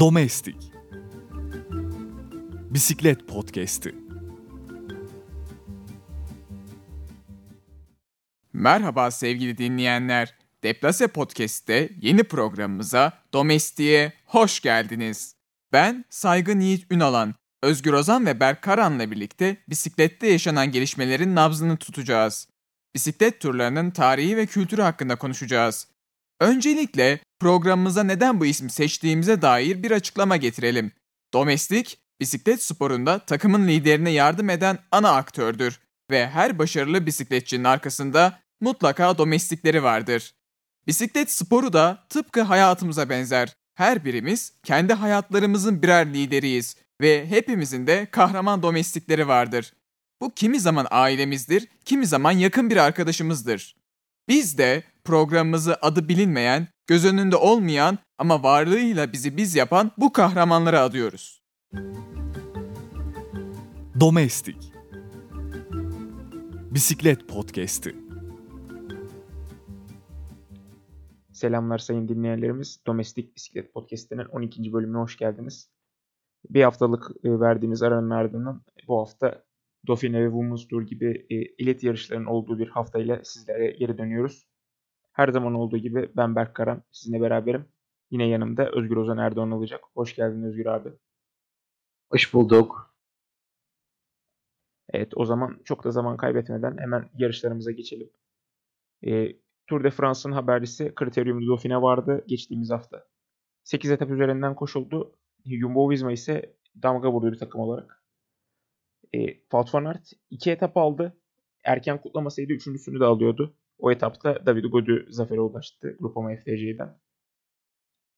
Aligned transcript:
Domestik 0.00 0.56
Bisiklet 2.70 3.28
Podcast'i 3.28 3.94
Merhaba 8.52 9.10
sevgili 9.10 9.58
dinleyenler. 9.58 10.34
Deplase 10.62 11.06
Podcast'te 11.06 11.90
yeni 12.00 12.24
programımıza 12.24 13.12
Domestik'e 13.32 14.12
hoş 14.26 14.60
geldiniz. 14.60 15.36
Ben 15.72 16.04
Saygın 16.10 16.60
Yiğit 16.60 16.92
Ünalan, 16.92 17.34
Özgür 17.62 17.92
Ozan 17.92 18.26
ve 18.26 18.40
Berk 18.40 18.62
Karan'la 18.62 19.10
birlikte 19.10 19.56
bisiklette 19.68 20.26
yaşanan 20.26 20.72
gelişmelerin 20.72 21.34
nabzını 21.34 21.76
tutacağız. 21.76 22.48
Bisiklet 22.94 23.40
turlarının 23.40 23.90
tarihi 23.90 24.36
ve 24.36 24.46
kültürü 24.46 24.82
hakkında 24.82 25.16
konuşacağız. 25.16 25.93
Öncelikle 26.44 27.20
programımıza 27.40 28.02
neden 28.02 28.40
bu 28.40 28.46
ismi 28.46 28.70
seçtiğimize 28.70 29.42
dair 29.42 29.82
bir 29.82 29.90
açıklama 29.90 30.36
getirelim. 30.36 30.92
Domestik, 31.34 31.98
bisiklet 32.20 32.62
sporunda 32.62 33.18
takımın 33.18 33.68
liderine 33.68 34.10
yardım 34.10 34.50
eden 34.50 34.78
ana 34.92 35.10
aktördür 35.10 35.80
ve 36.10 36.28
her 36.28 36.58
başarılı 36.58 37.06
bisikletçinin 37.06 37.64
arkasında 37.64 38.40
mutlaka 38.60 39.18
domestikleri 39.18 39.82
vardır. 39.82 40.34
Bisiklet 40.86 41.30
sporu 41.30 41.72
da 41.72 42.06
tıpkı 42.08 42.42
hayatımıza 42.42 43.08
benzer. 43.08 43.56
Her 43.74 44.04
birimiz 44.04 44.52
kendi 44.62 44.92
hayatlarımızın 44.92 45.82
birer 45.82 46.14
lideriyiz 46.14 46.76
ve 47.00 47.26
hepimizin 47.26 47.86
de 47.86 48.06
kahraman 48.10 48.62
domestikleri 48.62 49.28
vardır. 49.28 49.72
Bu 50.20 50.34
kimi 50.34 50.60
zaman 50.60 50.86
ailemizdir, 50.90 51.68
kimi 51.84 52.06
zaman 52.06 52.32
yakın 52.32 52.70
bir 52.70 52.76
arkadaşımızdır. 52.76 53.83
Biz 54.28 54.58
de 54.58 54.82
programımızı 55.04 55.76
adı 55.82 56.08
bilinmeyen, 56.08 56.68
göz 56.86 57.04
önünde 57.04 57.36
olmayan 57.36 57.98
ama 58.18 58.42
varlığıyla 58.42 59.12
bizi 59.12 59.36
biz 59.36 59.54
yapan 59.54 59.90
bu 59.98 60.12
kahramanlara 60.12 60.80
adıyoruz. 60.80 61.42
Domestik 64.00 64.72
Bisiklet 66.70 67.28
Podcast'i 67.28 67.96
Selamlar 71.32 71.78
sayın 71.78 72.08
dinleyenlerimiz. 72.08 72.80
Domestik 72.86 73.36
Bisiklet 73.36 73.74
Podcast'inin 73.74 74.24
12. 74.24 74.72
bölümüne 74.72 74.98
hoş 74.98 75.16
geldiniz. 75.16 75.70
Bir 76.50 76.62
haftalık 76.62 77.10
e, 77.24 77.40
verdiğimiz 77.40 77.82
aranın 77.82 78.10
ardından 78.10 78.62
bu 78.88 79.00
hafta 79.00 79.43
Dauphiné 79.86 80.20
ve 80.20 80.26
Women's 80.26 80.68
Tour 80.68 80.82
gibi 80.82 81.26
e, 81.30 81.34
elit 81.34 81.82
yarışların 81.82 82.24
olduğu 82.24 82.58
bir 82.58 82.68
haftayla 82.68 83.24
sizlere 83.24 83.70
geri 83.70 83.98
dönüyoruz. 83.98 84.48
Her 85.12 85.28
zaman 85.28 85.54
olduğu 85.54 85.78
gibi 85.78 86.10
ben 86.16 86.36
Berk 86.36 86.54
Karan, 86.54 86.82
sizinle 86.92 87.20
beraberim. 87.20 87.64
Yine 88.10 88.28
yanımda 88.28 88.70
Özgür 88.70 88.96
Ozan 88.96 89.18
Erdoğan 89.18 89.50
olacak. 89.50 89.80
Hoş 89.94 90.14
geldin 90.16 90.42
Özgür 90.42 90.66
abi. 90.66 90.88
Hoş 92.10 92.34
bulduk. 92.34 92.94
Evet 94.92 95.12
o 95.16 95.24
zaman 95.24 95.60
çok 95.64 95.84
da 95.84 95.90
zaman 95.90 96.16
kaybetmeden 96.16 96.78
hemen 96.78 97.10
yarışlarımıza 97.18 97.70
geçelim. 97.70 98.10
E, 99.06 99.36
Tour 99.66 99.84
de 99.84 99.90
France'ın 99.90 100.32
haberlisi 100.32 100.94
Kriterium 100.94 101.40
du 101.40 101.46
Dauphiné 101.46 101.82
vardı 101.82 102.24
geçtiğimiz 102.26 102.70
hafta. 102.70 103.06
8 103.64 103.90
etap 103.90 104.10
üzerinden 104.10 104.54
koşuldu. 104.54 105.16
Jumbo 105.46 105.90
Visma 105.90 106.12
ise 106.12 106.56
damga 106.82 107.12
vurdu 107.12 107.32
bir 107.32 107.38
takım 107.38 107.60
olarak. 107.60 108.03
E, 109.14 109.34
Wout 109.50 109.74
van 109.74 109.84
Aert 109.84 110.12
2 110.30 110.50
etap 110.50 110.76
aldı. 110.76 111.16
Erken 111.64 112.00
kutlamasaydı 112.02 112.52
üçüncüsünü 112.52 113.00
de 113.00 113.04
alıyordu. 113.04 113.56
O 113.78 113.90
etapta 113.90 114.46
David 114.46 114.64
Gaudu 114.64 115.04
zafere 115.08 115.40
ulaştı 115.40 115.96
Grupama 116.00 116.36
FDC'den. 116.36 116.98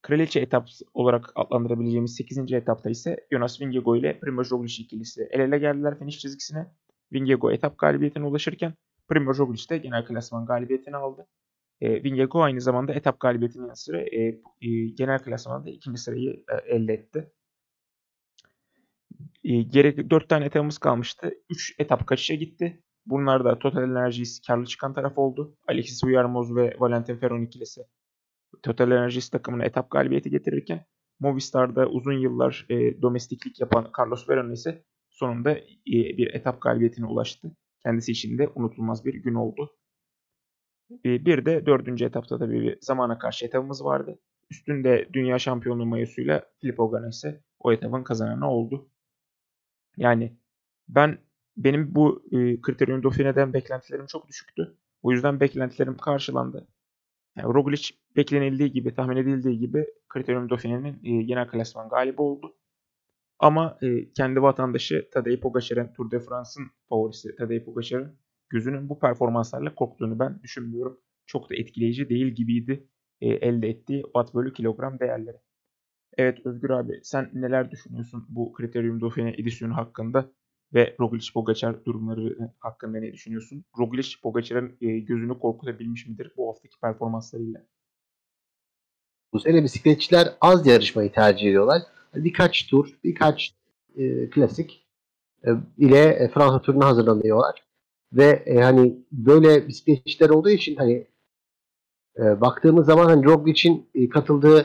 Kraliçe 0.02 0.40
etap 0.40 0.68
olarak 0.94 1.32
adlandırabileceğimiz 1.34 2.14
8. 2.14 2.52
etapta 2.52 2.90
ise 2.90 3.26
Jonas 3.32 3.60
Vingegaard 3.60 3.98
ile 3.98 4.20
Primoz 4.20 4.50
Roglic 4.50 4.82
ikilisi 4.82 5.28
el 5.30 5.40
ele 5.40 5.58
geldiler 5.58 5.98
finish 5.98 6.18
çizgisine. 6.18 6.66
Vingegaard 7.12 7.54
etap 7.54 7.78
galibiyetine 7.78 8.24
ulaşırken 8.24 8.74
Primoz 9.08 9.38
Roglic 9.38 9.70
de 9.70 9.78
genel 9.78 10.06
klasman 10.06 10.46
galibiyetini 10.46 10.96
aldı. 10.96 11.26
E, 11.80 12.04
Vingegaard 12.04 12.44
aynı 12.44 12.60
zamanda 12.60 12.94
etap 12.94 13.20
galibiyetinin 13.20 13.64
yanı 13.64 13.76
sıra 13.76 14.00
e, 14.00 14.20
e, 14.60 14.88
genel 14.94 15.18
klasmanda 15.18 15.70
ikinci 15.70 15.98
sırayı 15.98 16.44
e, 16.52 16.74
elde 16.74 16.92
etti. 16.92 17.32
E, 19.44 19.62
gerek 19.62 20.10
4 20.10 20.28
tane 20.28 20.44
etapımız 20.44 20.78
kalmıştı. 20.78 21.30
3 21.50 21.74
etap 21.78 22.06
kaçışa 22.06 22.34
gitti. 22.34 22.82
Bunlar 23.06 23.44
da 23.44 23.58
Total 23.58 23.82
Energies 23.82 24.40
karlı 24.46 24.66
çıkan 24.66 24.94
taraf 24.94 25.18
oldu. 25.18 25.56
Alexis 25.68 26.04
Uyarmoz 26.04 26.56
ve 26.56 26.76
Valentin 26.78 27.16
Ferron 27.16 27.46
ikilisi 27.46 27.80
Total 28.62 28.90
Energies 28.90 29.30
takımına 29.30 29.64
etap 29.64 29.90
galibiyeti 29.90 30.30
getirirken 30.30 30.86
Movistar'da 31.20 31.86
uzun 31.86 32.12
yıllar 32.12 32.66
e, 32.68 33.02
domestiklik 33.02 33.60
yapan 33.60 33.90
Carlos 33.98 34.28
Verona 34.28 34.52
ise 34.52 34.84
sonunda 35.10 35.50
e, 35.58 35.64
bir 35.86 36.34
etap 36.34 36.62
galibiyetine 36.62 37.06
ulaştı. 37.06 37.56
Kendisi 37.82 38.12
için 38.12 38.38
de 38.38 38.48
unutulmaz 38.54 39.04
bir 39.04 39.14
gün 39.14 39.34
oldu. 39.34 39.76
E, 41.04 41.26
bir 41.26 41.46
de 41.46 41.66
dördüncü 41.66 42.04
etapta 42.04 42.38
tabii 42.38 42.62
bir 42.62 42.78
zamana 42.80 43.18
karşı 43.18 43.46
etapımız 43.46 43.84
vardı. 43.84 44.18
Üstünde 44.50 45.08
dünya 45.12 45.38
şampiyonluğu 45.38 45.86
mayosuyla 45.86 46.44
Filip 46.60 46.78
Hogan 46.78 47.08
ise 47.08 47.42
o 47.58 47.72
etapın 47.72 48.02
kazananı 48.02 48.50
oldu. 48.50 48.90
Yani 49.96 50.36
ben 50.88 51.18
benim 51.56 51.94
bu 51.94 52.24
e, 52.32 52.60
Kriterium 52.60 53.02
Dauphine'den 53.02 53.52
beklentilerim 53.52 54.06
çok 54.06 54.28
düşüktü. 54.28 54.76
O 55.02 55.12
yüzden 55.12 55.40
beklentilerim 55.40 55.96
karşılandı. 55.96 56.68
Yani 57.36 57.54
Roglic 57.54 57.90
beklenildiği 58.16 58.72
gibi, 58.72 58.94
tahmin 58.94 59.16
edildiği 59.16 59.58
gibi 59.58 59.86
Kriterium 60.08 60.50
Dauphine'nin 60.50 61.00
e, 61.04 61.22
genel 61.22 61.48
klasman 61.48 61.88
galibi 61.88 62.22
oldu. 62.22 62.56
Ama 63.38 63.78
e, 63.82 64.12
kendi 64.12 64.42
vatandaşı 64.42 65.08
Tadej 65.12 65.40
Pogacar'ın 65.40 65.92
Tour 65.92 66.10
de 66.10 66.20
France'ın 66.20 66.66
favorisi 66.88 67.36
Tadej 67.36 67.64
Pogacar'ın 67.64 68.18
gözünün 68.48 68.88
bu 68.88 68.98
performanslarla 68.98 69.74
korktuğunu 69.74 70.18
ben 70.18 70.42
düşünmüyorum. 70.42 71.00
Çok 71.26 71.50
da 71.50 71.54
etkileyici 71.54 72.08
değil 72.08 72.26
gibiydi 72.26 72.88
e, 73.20 73.28
elde 73.28 73.68
ettiği 73.68 74.02
watt 74.02 74.34
bölü 74.34 74.52
kilogram 74.52 74.98
değerleri. 74.98 75.36
Evet 76.16 76.46
Özgür 76.46 76.70
abi 76.70 77.00
sen 77.02 77.30
neler 77.34 77.70
düşünüyorsun 77.70 78.26
bu 78.28 78.52
Kriterium 78.52 79.00
Dauphiné 79.00 79.40
edisyonu 79.40 79.76
hakkında 79.76 80.30
ve 80.74 80.96
Roglic 81.00 81.32
Pogacar 81.34 81.84
durumları 81.84 82.50
hakkında 82.58 82.98
ne 82.98 83.12
düşünüyorsun? 83.12 83.64
Roglic 83.78 84.08
Pogacar'ın 84.22 84.76
e, 84.80 84.98
gözünü 84.98 85.38
korkutabilmiş 85.38 86.06
midir 86.06 86.32
bu 86.36 86.48
haftaki 86.48 86.80
performanslarıyla? 86.80 87.66
Bu 89.32 89.40
sene 89.40 89.62
bisikletçiler 89.62 90.28
az 90.40 90.66
yarışmayı 90.66 91.12
tercih 91.12 91.46
ediyorlar. 91.48 91.82
Birkaç 92.14 92.66
tur, 92.66 92.98
birkaç 93.04 93.54
e, 93.96 94.30
klasik 94.30 94.86
e, 95.46 95.50
ile 95.78 96.04
e, 96.04 96.28
Fransa 96.28 96.62
turuna 96.62 96.86
hazırlanıyorlar. 96.86 97.66
Ve 98.12 98.42
e, 98.46 98.60
hani 98.60 98.98
böyle 99.12 99.68
bisikletçiler 99.68 100.28
olduğu 100.30 100.50
için 100.50 100.76
hani 100.76 101.06
e, 102.18 102.40
baktığımız 102.40 102.86
zaman 102.86 103.04
hani 103.04 103.24
Roglic'in 103.24 103.88
e, 103.94 104.08
katıldığı 104.08 104.60
e, 104.60 104.64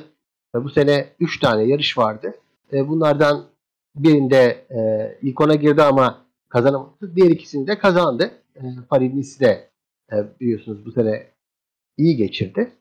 bu 0.56 0.70
sene 0.70 1.10
3 1.20 1.40
tane 1.40 1.64
yarış 1.64 1.98
vardı. 1.98 2.34
E, 2.74 2.88
bunlardan 2.88 3.46
birinde 3.96 4.66
e, 4.70 4.80
ilk 5.22 5.42
ona 5.42 5.56
girdi 5.56 5.84
ama 5.84 6.26
kazanamadı. 6.50 7.16
Diğer 7.16 7.30
ikisini 7.30 7.68
de 7.68 7.78
kazandı. 7.78 8.32
E, 8.56 8.62
Paris 8.90 9.40
de 9.40 9.70
biliyorsunuz 10.12 10.86
bu 10.86 10.92
sene 10.92 11.28
iyi 11.98 12.16
geçirdi. 12.16 12.72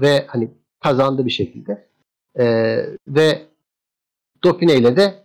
Ve 0.00 0.26
hani 0.26 0.50
kazandı 0.80 1.26
bir 1.26 1.30
şekilde. 1.30 1.86
Ve 3.08 3.42
Dauphiné 4.44 4.74
ile 4.74 4.96
de 4.96 5.24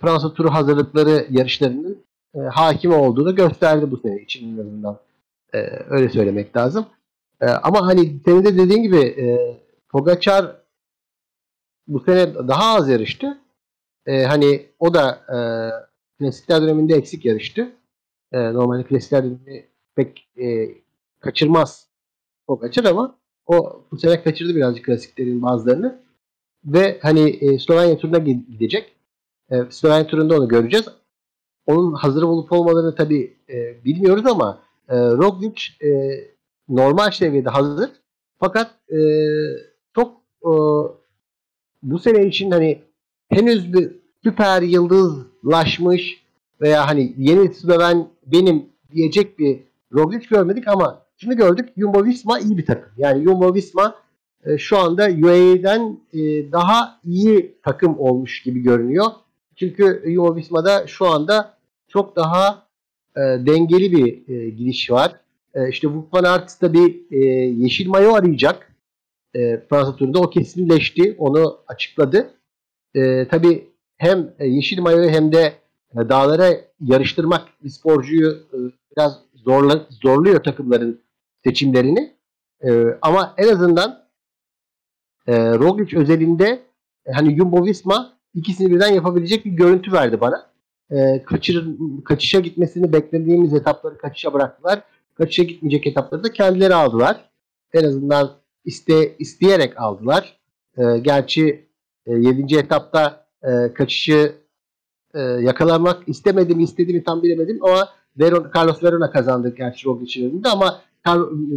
Fransa 0.00 0.34
turu 0.34 0.50
hazırlıkları 0.50 1.26
yarışlarının 1.30 2.04
hakim 2.50 2.92
olduğunu 2.92 3.34
gösterdi 3.34 3.90
bu 3.90 3.96
sene 3.96 4.22
için 4.22 4.54
en 4.54 4.60
azından. 4.60 4.98
Öyle 5.90 6.08
söylemek 6.08 6.56
lazım. 6.56 6.86
Ama 7.40 7.86
hani 7.86 8.20
senin 8.24 8.44
de 8.44 8.58
dediğin 8.58 8.82
gibi 8.82 9.14
Pogacar 9.94 10.56
bu 11.86 12.00
sene 12.00 12.34
daha 12.34 12.76
az 12.76 12.88
yarıştı. 12.88 13.38
E, 14.06 14.24
hani 14.24 14.66
o 14.78 14.94
da 14.94 15.24
e, 15.28 15.38
klasikler 16.18 16.62
döneminde 16.62 16.94
eksik 16.94 17.24
yarıştı. 17.24 17.72
E, 18.32 18.52
normalde 18.54 18.84
klasikler 18.84 19.24
dönemini 19.24 19.66
pek 19.96 20.28
e, 20.38 20.68
kaçırmaz 21.20 21.88
Pogacar 22.46 22.84
ama 22.84 23.18
o 23.46 23.84
bu 23.90 23.98
sene 23.98 24.22
kaçırdı 24.22 24.56
birazcık 24.56 24.84
klasiklerin 24.84 25.42
bazılarını. 25.42 26.00
Ve 26.64 26.98
hani 27.02 27.30
e, 27.30 27.58
Slovenya 27.58 27.98
turuna 27.98 28.18
gidecek. 28.18 28.96
E, 29.50 29.56
Slovenya 29.70 30.06
turunda 30.06 30.36
onu 30.36 30.48
göreceğiz. 30.48 30.88
Onun 31.66 31.92
hazır 31.92 32.22
olup 32.22 32.52
olmadığını 32.52 32.94
tabi 32.94 33.36
e, 33.48 33.84
bilmiyoruz 33.84 34.26
ama 34.26 34.62
e, 34.88 34.96
Roglic 34.96 35.62
e, 35.82 36.20
normal 36.68 37.10
seviyede 37.10 37.50
hazır. 37.50 37.90
Fakat 38.40 38.70
e, 38.90 38.98
e, 40.44 40.52
bu 41.82 41.98
sene 41.98 42.26
için 42.26 42.50
hani 42.50 42.82
henüz 43.28 43.72
bir 43.72 43.90
süper 44.24 44.62
yıldızlaşmış 44.62 46.24
veya 46.60 46.88
hani 46.88 47.14
yeni 47.18 47.54
Sloven 47.54 48.08
benim 48.26 48.66
diyecek 48.92 49.38
bir 49.38 49.60
Roglic 49.92 50.26
görmedik 50.30 50.68
ama 50.68 51.02
şunu 51.16 51.36
gördük. 51.36 51.68
Jumbo 51.76 52.04
Visma 52.04 52.38
iyi 52.38 52.58
bir 52.58 52.66
takım. 52.66 52.92
Yani 52.96 53.24
Jumbo 53.24 53.54
Visma 53.54 53.94
e, 54.44 54.58
şu 54.58 54.78
anda 54.78 55.04
UAE'den 55.04 55.98
e, 56.12 56.52
daha 56.52 57.00
iyi 57.04 57.54
takım 57.62 57.98
olmuş 57.98 58.42
gibi 58.42 58.60
görünüyor. 58.60 59.06
Çünkü 59.56 60.02
Jumbo 60.06 60.36
Visma'da 60.36 60.86
şu 60.86 61.06
anda 61.06 61.54
çok 61.88 62.16
daha 62.16 62.66
e, 63.16 63.20
dengeli 63.20 63.92
bir 63.92 64.34
e, 64.34 64.50
gidiş 64.50 64.90
var. 64.90 65.12
E, 65.54 65.68
işte 65.68 65.86
Wout 65.86 66.14
van 66.14 66.24
Aert 66.24 66.62
da 66.62 66.72
bir 66.72 67.00
e, 67.10 67.18
yeşil 67.62 67.88
mayo 67.88 68.14
arayacak. 68.14 68.73
E, 69.34 69.60
Fransa 69.68 69.96
turunda 69.96 70.20
o 70.20 70.30
kesinleşti. 70.30 71.16
Onu 71.18 71.58
açıkladı. 71.68 72.30
E, 72.94 73.28
tabii 73.28 73.68
hem 73.96 74.34
e, 74.38 74.46
yeşil 74.46 74.80
mayoyu 74.80 75.10
hem 75.10 75.32
de 75.32 75.52
e, 75.92 76.08
dağlara 76.08 76.50
yarıştırmak 76.80 77.48
bir 77.64 77.68
sporcuyu 77.68 78.30
e, 78.30 78.56
biraz 78.92 79.20
zorla, 79.34 79.86
zorluyor 79.90 80.42
takımların 80.42 81.00
seçimlerini. 81.44 82.14
E, 82.64 82.84
ama 83.02 83.34
en 83.38 83.48
azından 83.48 84.04
e, 85.26 85.34
Roglic 85.54 85.98
özelinde 85.98 86.62
e, 87.06 87.12
hani 87.12 87.36
Jumbo 87.36 87.64
Visma 87.64 88.12
ikisini 88.34 88.70
birden 88.70 88.92
yapabilecek 88.92 89.44
bir 89.44 89.50
görüntü 89.50 89.92
verdi 89.92 90.20
bana. 90.20 90.46
E, 90.90 91.22
kaçır, 91.22 91.68
kaçışa 92.04 92.40
gitmesini 92.40 92.92
beklediğimiz 92.92 93.54
etapları 93.54 93.98
kaçışa 93.98 94.32
bıraktılar. 94.32 94.82
Kaçışa 95.14 95.42
gitmeyecek 95.42 95.86
etapları 95.86 96.24
da 96.24 96.32
kendileri 96.32 96.74
aldılar. 96.74 97.30
En 97.72 97.84
azından 97.84 98.30
iste, 98.64 99.16
isteyerek 99.18 99.80
aldılar. 99.80 100.38
E, 100.78 100.98
gerçi 100.98 101.68
e, 102.06 102.12
7. 102.12 102.56
etapta 102.56 103.26
e, 103.42 103.74
kaçışı 103.74 104.34
e, 105.14 105.20
yakalamak 105.20 106.08
istemedim, 106.08 106.60
istediğimi 106.60 107.04
tam 107.04 107.22
bilemedim 107.22 107.64
ama 107.64 107.88
Veron, 108.18 108.50
Carlos 108.56 108.82
Verona 108.82 109.10
kazandı 109.10 109.54
gerçi 109.56 109.86
Roglic'in 109.86 110.30
önünde 110.30 110.48
ama 110.48 110.80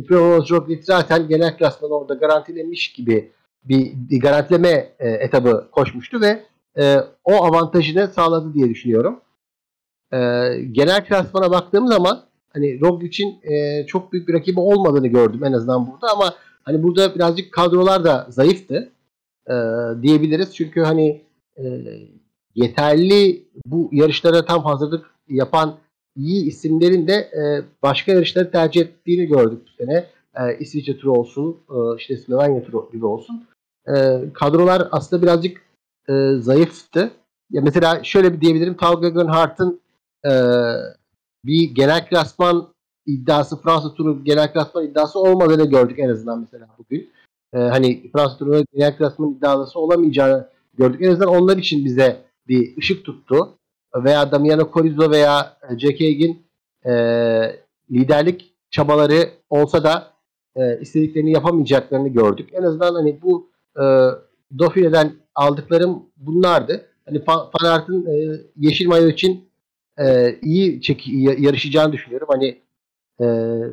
Primoz 0.07 0.51
Roglic 0.51 0.81
zaten 0.83 1.27
genel 1.27 1.57
klasmanı 1.57 1.93
orada 1.93 2.13
garantilemiş 2.13 2.93
gibi 2.93 3.31
bir, 3.63 3.93
bir 4.09 4.21
garantileme 4.21 4.95
e, 4.99 5.09
etabı 5.09 5.67
koşmuştu 5.71 6.21
ve 6.21 6.43
e, 6.77 6.97
o 7.23 7.43
avantajını 7.43 8.07
sağladı 8.07 8.53
diye 8.53 8.69
düşünüyorum. 8.69 9.19
E, 10.13 10.17
genel 10.71 11.05
klasmana 11.05 11.51
baktığım 11.51 11.87
zaman 11.87 12.23
hani 12.53 12.81
Roglic'in 12.81 13.51
e, 13.51 13.85
çok 13.85 14.13
büyük 14.13 14.27
bir 14.27 14.33
rakibi 14.33 14.59
olmadığını 14.59 15.07
gördüm 15.07 15.43
en 15.43 15.53
azından 15.53 15.87
burada 15.91 16.07
ama 16.13 16.33
hani 16.67 16.83
burada 16.83 17.15
birazcık 17.15 17.51
kadrolar 17.51 18.03
da 18.03 18.27
zayıftı 18.29 18.91
e, 19.47 19.53
diyebiliriz. 20.01 20.55
Çünkü 20.55 20.81
hani 20.81 21.21
e, 21.57 21.63
yeterli 22.55 23.43
bu 23.65 23.89
yarışlara 23.91 24.45
tam 24.45 24.63
hazırlık 24.63 25.05
yapan 25.29 25.77
iyi 26.15 26.45
isimlerin 26.45 27.07
de 27.07 27.13
e, 27.13 27.41
başka 27.83 28.11
yarışları 28.11 28.51
tercih 28.51 28.81
ettiğini 28.81 29.25
gördük 29.25 29.61
bu 29.65 29.83
sene. 29.83 30.05
E, 30.35 30.57
İsviçre 30.59 30.97
turu 30.97 31.13
olsun, 31.13 31.57
e, 31.69 31.97
işte 31.97 32.17
Slovenya 32.17 32.63
turu 32.63 32.89
gibi 32.93 33.05
olsun. 33.05 33.47
E, 33.87 33.93
kadrolar 34.33 34.87
aslında 34.91 35.23
birazcık 35.23 35.61
e, 36.09 36.13
zayıftı. 36.39 37.11
Ya 37.51 37.61
mesela 37.61 38.03
şöyle 38.03 38.33
bir 38.33 38.41
diyebilirim. 38.41 38.77
Tal 38.77 39.01
Gegenhardt'ın 39.01 39.81
e, 40.25 40.31
bir 41.45 41.75
genel 41.75 42.09
klasman 42.09 42.67
iddiası, 43.07 43.61
Fransa 43.61 43.93
turu 43.93 44.23
genel 44.23 44.53
klasman 44.53 44.85
iddiası 44.85 45.19
olmadığını 45.19 45.69
gördük 45.69 45.99
en 45.99 46.09
azından 46.09 46.39
mesela 46.39 46.67
bugün. 46.77 47.09
E, 47.53 47.57
hani 47.57 48.11
Fransa 48.11 48.37
turunda 48.37 48.63
genel 48.73 48.97
klasman 48.97 49.31
iddiası 49.31 49.79
olamayacağını 49.79 50.49
gördük. 50.77 51.01
En 51.01 51.11
azından 51.11 51.29
onlar 51.29 51.57
için 51.57 51.85
bize 51.85 52.21
bir 52.47 52.77
ışık 52.77 53.05
tuttu. 53.05 53.49
Veya 53.95 54.31
Damiano 54.31 54.71
Corizo 54.73 55.11
veya 55.11 55.57
Jack 55.77 55.99
Haig'in 55.99 56.47
e, 56.85 56.91
liderlik 57.91 58.53
çabaları 58.71 59.29
olsa 59.49 59.83
da 59.83 60.13
e, 60.55 60.79
istediklerini 60.81 61.31
yapamayacaklarını 61.31 62.07
gördük. 62.07 62.49
En 62.53 62.63
azından 62.63 62.93
hani 62.93 63.21
bu 63.21 63.49
e, 63.75 63.83
Dauphine'den 64.59 65.11
aldıklarım 65.35 66.03
bunlardı. 66.17 66.85
Hani 67.05 67.21
Van 67.27 67.49
Aert'ın 67.63 68.05
e, 68.05 68.41
yeşil 68.57 68.87
mayo 68.87 69.07
için 69.07 69.49
e, 69.99 70.35
iyi 70.41 70.81
çeki, 70.81 71.11
yarışacağını 71.17 71.93
düşünüyorum. 71.93 72.27
Hani 72.31 72.61
e, 73.21 73.25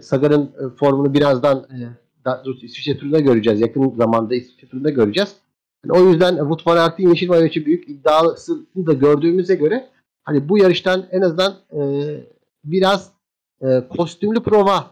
Sagar'ın 0.02 0.42
e, 0.42 0.76
formunu 0.76 1.14
birazdan 1.14 1.58
e, 1.58 1.78
daha 2.24 2.42
İsviçre 2.62 2.98
turunda 2.98 3.20
göreceğiz. 3.20 3.60
Yakın 3.60 3.90
zamanda 3.90 4.34
İsviçre 4.34 4.68
turunda 4.68 4.90
göreceğiz. 4.90 5.36
Yani 5.84 5.98
o 5.98 6.10
yüzden 6.10 6.36
Wout 6.36 6.66
van 6.66 6.76
Aert'in 6.76 7.08
yeşil 7.08 7.28
mayo 7.28 7.44
için 7.44 7.66
büyük 7.66 7.88
iddiasını 7.88 8.86
da 8.86 8.92
gördüğümüze 8.92 9.54
göre 9.54 9.88
hani 10.22 10.48
bu 10.48 10.58
yarıştan 10.58 11.06
en 11.10 11.20
azından 11.20 11.54
e, 11.72 11.80
biraz 12.64 13.12
e, 13.62 13.88
kostümlü 13.88 14.42
prova 14.42 14.90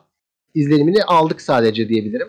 izlenimini 0.55 1.05
aldık 1.05 1.41
sadece 1.41 1.89
diyebilirim. 1.89 2.29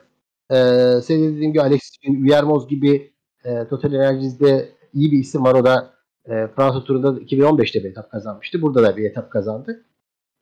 E, 0.51 0.55
senin 1.03 1.35
dediğin 1.35 1.51
gibi 1.51 1.61
Alex 1.61 1.81
Viermoz 2.07 2.67
gibi 2.67 3.13
e, 3.45 3.67
Total 3.67 3.93
Energies'de 3.93 4.69
iyi 4.93 5.11
bir 5.11 5.19
isim 5.19 5.43
var. 5.43 5.55
O 5.55 5.65
da 5.65 5.93
e, 6.25 6.47
Fransa 6.55 6.83
turunda 6.83 7.07
2015'te 7.07 7.83
bir 7.83 7.89
etap 7.89 8.11
kazanmıştı. 8.11 8.61
Burada 8.61 8.83
da 8.83 8.97
bir 8.97 9.03
etap 9.03 9.31
kazandı. 9.31 9.85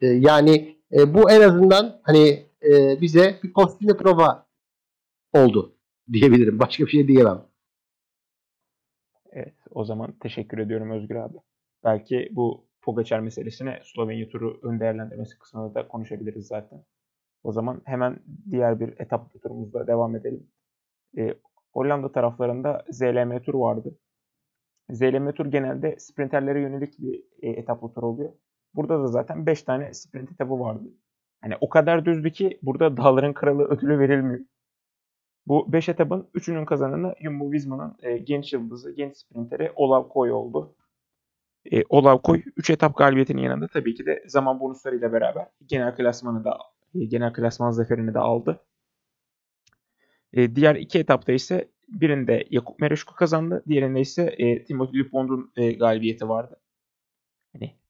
E, 0.01 0.07
yani 0.07 0.75
e, 0.93 1.13
bu 1.13 1.31
en 1.31 1.41
azından 1.41 2.01
hani 2.03 2.45
e, 2.63 3.01
bize 3.01 3.39
bir 3.43 3.53
kostümlü 3.53 3.97
prova 3.97 4.45
oldu 5.33 5.75
diyebilirim. 6.11 6.59
Başka 6.59 6.85
bir 6.85 6.89
şey 6.89 7.07
diyemem. 7.07 7.45
Evet, 9.31 9.55
o 9.71 9.85
zaman 9.85 10.11
teşekkür 10.11 10.57
ediyorum 10.57 10.91
Özgür 10.91 11.15
abi. 11.15 11.37
Belki 11.83 12.29
bu 12.31 12.65
Pogacar 12.81 13.19
meselesine 13.19 13.79
Slovenya 13.83 14.29
turu 14.29 14.59
ön 14.63 14.79
değerlendirmesi 14.79 15.39
kısmında 15.39 15.75
da 15.75 15.87
konuşabiliriz 15.87 16.47
zaten. 16.47 16.83
O 17.43 17.51
zaman 17.51 17.81
hemen 17.85 18.19
diğer 18.51 18.79
bir 18.79 18.99
etap 18.99 19.41
turumuzda 19.43 19.87
devam 19.87 20.15
edelim. 20.15 20.47
E, 21.17 21.35
Hollanda 21.73 22.11
taraflarında 22.11 22.85
ZLM 22.89 23.39
tur 23.39 23.53
vardı. 23.53 23.97
ZLM 24.89 25.31
tur 25.31 25.45
genelde 25.45 25.95
sprinterlere 25.99 26.61
yönelik 26.61 26.99
bir 26.99 27.23
e, 27.41 27.49
etaplı 27.49 27.93
tur 27.93 28.03
oluyor. 28.03 28.33
Burada 28.73 29.03
da 29.03 29.07
zaten 29.07 29.45
5 29.45 29.63
tane 29.63 29.93
sprint 29.93 30.31
etabı 30.31 30.59
vardı. 30.59 30.83
Hani 31.41 31.53
o 31.61 31.69
kadar 31.69 32.05
düzdü 32.05 32.31
ki 32.31 32.59
burada 32.61 32.97
dağların 32.97 33.33
kralı 33.33 33.63
ödülü 33.63 33.99
verilmiyor. 33.99 34.39
Bu 35.47 35.73
5 35.73 35.89
etapın 35.89 36.29
3'ünün 36.35 36.65
kazananı 36.65 37.15
Jumbo 37.21 37.51
Visma'nın 37.51 37.95
e, 38.01 38.17
genç 38.17 38.53
yıldızı, 38.53 38.91
genç 38.91 39.17
sprinteri 39.17 39.71
Olav 39.75 40.09
Koy 40.09 40.31
oldu. 40.31 40.75
E, 41.71 41.83
Olav 41.89 42.17
Koy 42.17 42.43
3 42.57 42.69
etap 42.69 42.97
galibiyetinin 42.97 43.41
yanında 43.41 43.67
tabii 43.67 43.95
ki 43.95 44.05
de 44.05 44.23
zaman 44.27 44.59
bonuslarıyla 44.59 45.13
beraber 45.13 45.47
genel 45.65 45.95
klasmanı 45.95 46.43
da 46.43 46.57
e, 46.95 47.05
genel 47.05 47.33
klasman 47.33 47.71
zaferini 47.71 48.13
de 48.13 48.19
aldı. 48.19 48.59
E, 50.33 50.55
diğer 50.55 50.75
iki 50.75 50.99
etapta 50.99 51.31
ise 51.31 51.71
birinde 51.87 52.47
Yakup 52.49 52.79
Mereşko 52.79 53.15
kazandı. 53.15 53.63
Diğerinde 53.67 54.01
ise 54.01 54.23
e, 54.23 54.63
Timothy 54.63 55.03
Dupond'un 55.03 55.51
e, 55.55 55.71
galibiyeti 55.71 56.29
vardı. 56.29 56.60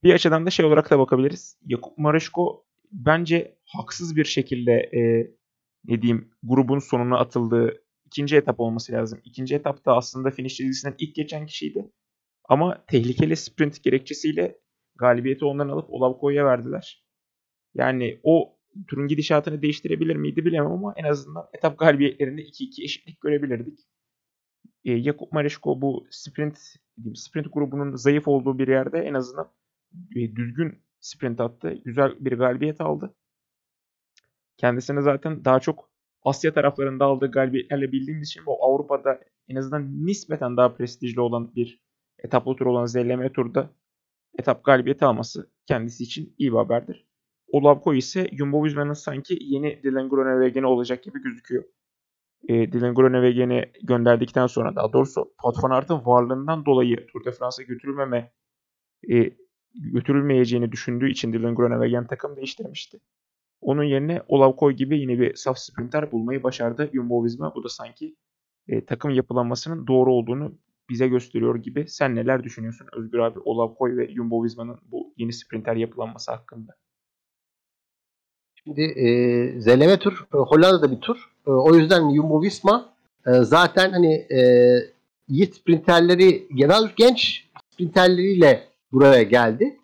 Bir 0.03 0.13
açıdan 0.13 0.45
da 0.45 0.49
şey 0.49 0.65
olarak 0.65 0.89
da 0.89 0.99
bakabiliriz. 0.99 1.57
Yakup 1.65 1.97
Mereşko 1.97 2.65
bence 2.91 3.57
haksız 3.65 4.15
bir 4.15 4.25
şekilde 4.25 4.71
e, 4.71 5.01
ne 5.85 6.01
diyeyim 6.01 6.31
grubun 6.43 6.79
sonuna 6.79 7.17
atıldığı 7.17 7.83
ikinci 8.05 8.37
etap 8.37 8.59
olması 8.59 8.93
lazım. 8.93 9.21
İkinci 9.25 9.55
etapta 9.55 9.95
aslında 9.95 10.31
finish 10.31 10.55
çizgisinden 10.55 10.95
ilk 10.99 11.15
geçen 11.15 11.45
kişiydi. 11.45 11.91
Ama 12.49 12.85
tehlikeli 12.87 13.35
sprint 13.35 13.83
gerekçesiyle 13.83 14.59
galibiyeti 14.95 15.45
ondan 15.45 15.69
alıp 15.69 15.89
Olavko'ya 15.89 16.45
verdiler. 16.45 17.05
Yani 17.73 18.19
o 18.23 18.57
turun 18.87 19.07
gidişatını 19.07 19.61
değiştirebilir 19.61 20.15
miydi 20.15 20.45
bilemem 20.45 20.71
ama 20.71 20.93
en 20.97 21.03
azından 21.03 21.49
etap 21.53 21.79
galibiyetlerinde 21.79 22.41
2-2 22.41 22.83
eşitlik 22.83 23.21
görebilirdik. 23.21 23.79
E, 24.85 25.03
Jakub 25.03 25.31
Mareşko 25.31 25.81
bu 25.81 26.07
sprint 26.09 26.57
sprint 27.15 27.53
grubunun 27.53 27.95
zayıf 27.95 28.27
olduğu 28.27 28.59
bir 28.59 28.67
yerde 28.67 28.99
en 28.99 29.13
azından 29.13 29.51
düzgün 30.15 30.83
sprint 30.99 31.41
attı. 31.41 31.73
Güzel 31.85 32.15
bir 32.19 32.31
galibiyet 32.31 32.81
aldı. 32.81 33.15
Kendisini 34.57 35.01
zaten 35.01 35.45
daha 35.45 35.59
çok 35.59 35.91
Asya 36.23 36.53
taraflarında 36.53 37.05
aldığı 37.05 37.31
galibiyetlerle 37.31 37.91
bildiğimiz 37.91 38.27
için 38.27 38.45
bu 38.45 38.65
Avrupa'da 38.65 39.19
en 39.47 39.55
azından 39.55 40.05
nispeten 40.05 40.57
daha 40.57 40.73
prestijli 40.73 41.21
olan 41.21 41.55
bir 41.55 41.81
etaplı 42.19 42.55
tur 42.55 42.65
olan 42.65 42.85
ZLM 42.85 43.29
turda 43.29 43.73
etap 44.39 44.63
galibiyeti 44.63 45.05
alması 45.05 45.51
kendisi 45.67 46.03
için 46.03 46.35
iyi 46.37 46.51
bir 46.51 46.57
haberdir. 46.57 47.07
Olavko 47.51 47.93
ise 47.93 48.29
Jumbo 48.37 48.63
Visma'nın 48.63 48.93
sanki 48.93 49.37
yeni 49.41 49.83
Dylan 49.83 50.09
Groenewegen'i 50.09 50.65
olacak 50.65 51.03
gibi 51.03 51.21
gözüküyor. 51.21 51.63
E, 52.47 52.71
Dylan 52.71 52.95
Groenewegen'i 52.95 53.71
gönderdikten 53.83 54.47
sonra 54.47 54.75
daha 54.75 54.93
doğrusu 54.93 55.33
Pat 55.37 55.63
Van 55.63 56.05
varlığından 56.05 56.65
dolayı 56.65 57.07
Tour 57.07 57.25
de 57.25 57.31
France'a 57.31 57.65
götürülmeme 57.65 58.33
e, 59.11 59.31
götürülmeyeceğini 59.73 60.71
düşündüğü 60.71 61.09
için 61.09 61.33
Dylan 61.33 61.55
Groenewegen 61.55 62.07
takım 62.07 62.35
değiştirmişti. 62.35 62.99
Onun 63.61 63.83
yerine 63.83 64.21
Olavkoy 64.27 64.73
gibi 64.73 64.99
yine 64.99 65.19
bir 65.19 65.35
saf 65.35 65.59
sprinter 65.59 66.11
bulmayı 66.11 66.43
başardı 66.43 66.89
Jumbo 66.93 67.23
Visma. 67.23 67.55
Bu 67.55 67.63
da 67.63 67.69
sanki 67.69 68.15
e, 68.67 68.85
takım 68.85 69.11
yapılanmasının 69.11 69.87
doğru 69.87 70.13
olduğunu 70.13 70.53
bize 70.89 71.07
gösteriyor 71.07 71.55
gibi. 71.55 71.87
Sen 71.87 72.15
neler 72.15 72.43
düşünüyorsun 72.43 72.87
Özgür 72.93 73.19
abi 73.19 73.39
Olavkoy 73.39 73.97
ve 73.97 74.13
Jumbo 74.13 74.43
Visma'nın 74.43 74.79
bu 74.91 75.13
yeni 75.17 75.33
sprinter 75.33 75.75
yapılanması 75.75 76.31
hakkında? 76.31 76.75
Şimdi 78.63 78.81
e, 78.81 79.61
ZLM 79.61 79.97
tur 79.97 80.27
e, 80.33 80.37
Hollanda'da 80.37 80.91
bir 80.91 81.01
tur. 81.01 81.17
E, 81.47 81.49
o 81.51 81.75
yüzden 81.75 82.15
Jumbo 82.15 82.41
Visma 82.41 82.93
e, 83.27 83.31
zaten 83.31 83.91
hani 83.91 84.13
e, 84.13 84.39
iyi 85.27 85.45
sprinterleri 85.45 86.47
genel 86.55 86.91
genç 86.95 87.49
sprinterleriyle 87.71 88.70
buraya 88.93 89.23
geldi. 89.23 89.79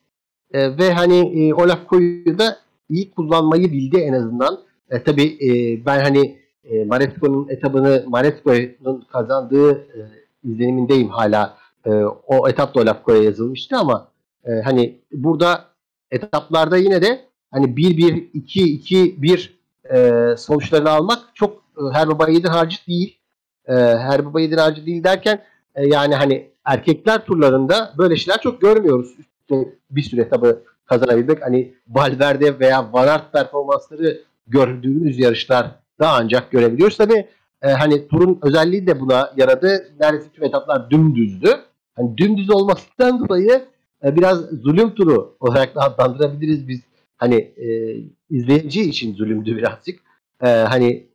E, 0.54 0.78
ve 0.78 0.94
hani 0.94 1.48
e, 1.48 1.54
Olaf 1.54 1.88
Koyu'yu 1.88 2.40
da 2.40 2.58
iyi 2.90 3.12
kullanmayı 3.12 3.72
bildi 3.72 3.98
en 3.98 4.14
azından. 4.14 4.60
E, 4.90 5.04
tabii 5.04 5.38
e, 5.42 5.86
ben 5.86 6.00
hani 6.00 6.40
e, 6.64 6.84
Maresco'nun 6.86 7.48
etabını 7.50 8.04
Maresco'nun 8.08 9.06
kazandığı 9.12 9.72
e, 9.72 10.00
izlenimindeyim 10.44 11.10
hala. 11.10 11.58
E, 11.86 11.92
o 12.28 12.50
etap 12.50 12.76
da 12.76 12.82
Olaf 12.82 13.04
Koyu'ya 13.04 13.24
yazılmıştı 13.24 13.78
ama 13.78 14.12
e, 14.46 14.52
hani 14.52 15.00
burada 15.12 15.66
etaplarda 16.12 16.78
yine 16.78 17.02
de 17.02 17.20
hani 17.52 17.66
1-1, 17.66 18.32
2-2-1 18.32 19.50
e, 19.94 20.38
sonuçlarını 20.38 20.90
almak 20.90 21.20
çok 21.34 21.54
e, 21.78 21.82
her 21.94 22.08
baba 22.08 22.30
yiğidin 22.30 22.48
harcı 22.48 22.78
değil. 22.88 23.20
E, 23.68 23.74
her 23.76 24.26
baba 24.26 24.40
yiğidin 24.40 24.58
harcı 24.58 24.86
değil 24.86 25.04
derken 25.04 25.44
e, 25.78 25.88
yani 25.88 26.16
hani 26.16 26.52
erkekler 26.66 27.26
turlarında 27.26 27.94
böyle 27.98 28.16
şeyler 28.16 28.42
çok 28.42 28.62
görmüyoruz. 28.62 29.16
Üstte 29.20 29.74
bir 29.92 30.02
süre 30.02 30.30
tabi 30.30 30.48
kazanabilmek. 30.86 31.42
Hani 31.42 31.74
Valverde 31.88 32.60
veya 32.60 32.94
Van 32.94 33.08
Aert 33.08 33.34
performansları 33.34 34.22
gördüğümüz 34.48 35.20
yarışlar 35.20 35.72
daha 36.00 36.18
ancak 36.18 36.52
görebiliyoruz. 36.52 36.98
Tabi 36.98 37.28
e, 37.62 37.68
hani 37.68 38.08
turun 38.08 38.40
özelliği 38.42 38.88
de 38.88 39.00
buna 39.00 39.34
yaradı. 39.38 39.92
Neredeyse 40.00 40.30
tüm 40.34 40.44
etaplar 40.44 40.90
dümdüzdü. 40.90 41.50
Hani 41.96 42.18
dümdüz 42.18 42.50
olmasından 42.50 43.20
dolayı 43.20 43.66
e, 44.04 44.16
biraz 44.16 44.40
zulüm 44.40 44.96
turu 44.96 45.36
olarak 45.40 45.76
da 45.76 45.82
adlandırabiliriz 45.82 46.68
biz. 46.68 46.82
Hani 47.18 47.36
e, 47.36 47.98
izleyici 48.30 48.82
için 48.82 49.16
zulümdü 49.16 49.58
birazcık. 49.58 50.00
E, 50.42 50.48
hani 50.48 51.08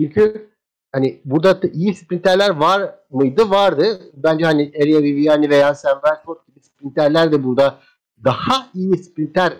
çünkü 0.00 0.50
hani 0.96 1.20
burada 1.24 1.62
da 1.62 1.68
iyi 1.68 1.94
sprinterler 1.94 2.50
var 2.50 2.94
mıydı? 3.10 3.50
Vardı. 3.50 4.00
Bence 4.14 4.44
hani 4.44 4.72
Eria 4.74 5.02
Viviani 5.02 5.50
veya 5.50 5.74
Sam 5.74 6.00
Westford 6.04 6.36
gibi 6.48 6.60
sprinterler 6.60 7.32
de 7.32 7.44
burada 7.44 7.78
daha 8.24 8.66
iyi 8.74 8.98
sprinter 8.98 9.52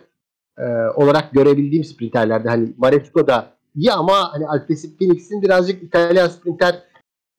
e, 0.58 0.64
olarak 0.94 1.32
görebildiğim 1.32 1.84
sprinterlerde. 1.84 2.48
Hani 2.48 2.72
Maresco 2.76 3.26
da 3.26 3.50
iyi 3.74 3.92
ama 3.92 4.32
hani 4.32 4.46
Alpecin 4.46 4.96
Phoenix'in 4.98 5.42
birazcık 5.42 5.82
İtalyan 5.82 6.28
sprinter 6.28 6.82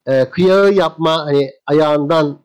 e, 0.06 0.30
kıyağı 0.30 0.72
yapma 0.72 1.26
hani 1.26 1.50
ayağından 1.66 2.38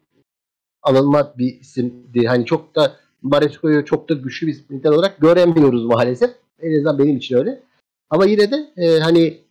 alınma 0.83 1.33
bir 1.37 1.59
isimdi. 1.59 2.27
Hani 2.27 2.45
çok 2.45 2.75
da 2.75 2.91
Maresco'yu 3.21 3.85
çok 3.85 4.09
da 4.09 4.13
güçlü 4.13 4.47
bir 4.47 4.53
sprinter 4.53 4.89
olarak 4.89 5.19
göremiyoruz 5.19 5.85
maalesef. 5.85 6.31
En 6.61 6.73
azından 6.73 6.99
benim 6.99 7.17
için 7.17 7.37
öyle. 7.37 7.63
Ama 8.09 8.25
yine 8.25 8.51
de 8.51 8.71
e, 8.77 8.99
hani 8.99 9.42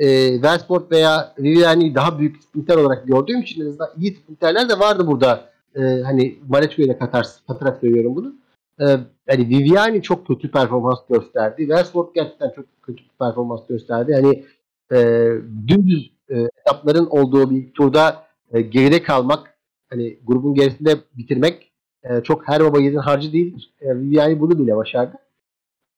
e, 0.00 0.06
Versport 0.42 0.92
veya 0.92 1.34
Viviani 1.38 1.94
daha 1.94 2.18
büyük 2.18 2.42
sprinter 2.42 2.76
olarak 2.76 3.06
gördüğüm 3.06 3.40
için 3.40 3.78
en 3.96 4.00
iyi 4.00 4.14
sprinterler 4.14 4.68
de 4.68 4.78
vardı 4.78 5.06
burada. 5.06 5.50
E, 5.74 5.80
hani 5.80 6.38
Maresco 6.48 6.82
ile 6.82 6.98
katar, 6.98 7.26
katarak 7.46 7.80
söylüyorum 7.80 8.16
bunu. 8.16 8.34
E, 8.80 8.84
hani 9.28 9.48
Viviani 9.48 10.02
çok 10.02 10.26
kötü 10.26 10.50
performans 10.50 10.98
gösterdi. 11.10 11.68
Versport 11.68 12.14
gerçekten 12.14 12.50
çok 12.50 12.64
kötü 12.82 13.02
performans 13.18 13.66
gösterdi. 13.68 14.14
Hani 14.14 14.44
e, 14.92 15.28
dümdüz 15.68 16.10
e, 16.28 16.48
etapların 16.60 17.06
olduğu 17.06 17.50
bir 17.50 17.72
turda 17.72 18.24
e, 18.52 18.60
geride 18.60 19.02
kalmak 19.02 19.54
hani 19.90 20.18
grubun 20.24 20.54
gerisinde 20.54 20.96
bitirmek 21.16 21.72
e, 22.02 22.20
çok 22.22 22.48
her 22.48 22.64
baba 22.64 22.78
yiğidin 22.78 22.96
harcı 22.96 23.32
değil. 23.32 23.68
E, 23.80 23.96
Viviani 23.96 24.40
bunu 24.40 24.58
bile 24.58 24.76
başardı. 24.76 25.16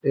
E, 0.04 0.10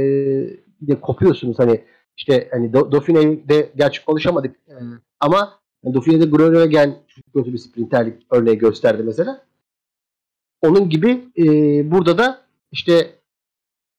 bir 0.82 0.88
de 0.88 1.02
kopuyorsunuz 1.02 1.60
hani 1.60 1.82
işte 2.18 2.48
hani 2.52 2.74
Dauphine'de 2.74 3.72
gerçi 3.76 4.06
konuşamadık 4.06 4.56
e, 4.70 4.76
ama 5.20 5.60
Dauphine'de 5.86 6.26
Groenewegen 6.26 6.96
çok 7.08 7.34
kötü 7.34 7.54
bir 7.54 7.58
sprinterlik 7.58 8.24
örneği 8.32 8.58
gösterdi 8.58 9.04
mesela. 9.06 9.46
Onun 10.62 10.90
gibi 10.90 11.26
e, 11.38 11.46
burada 11.92 12.18
da 12.18 12.42
işte 12.72 13.16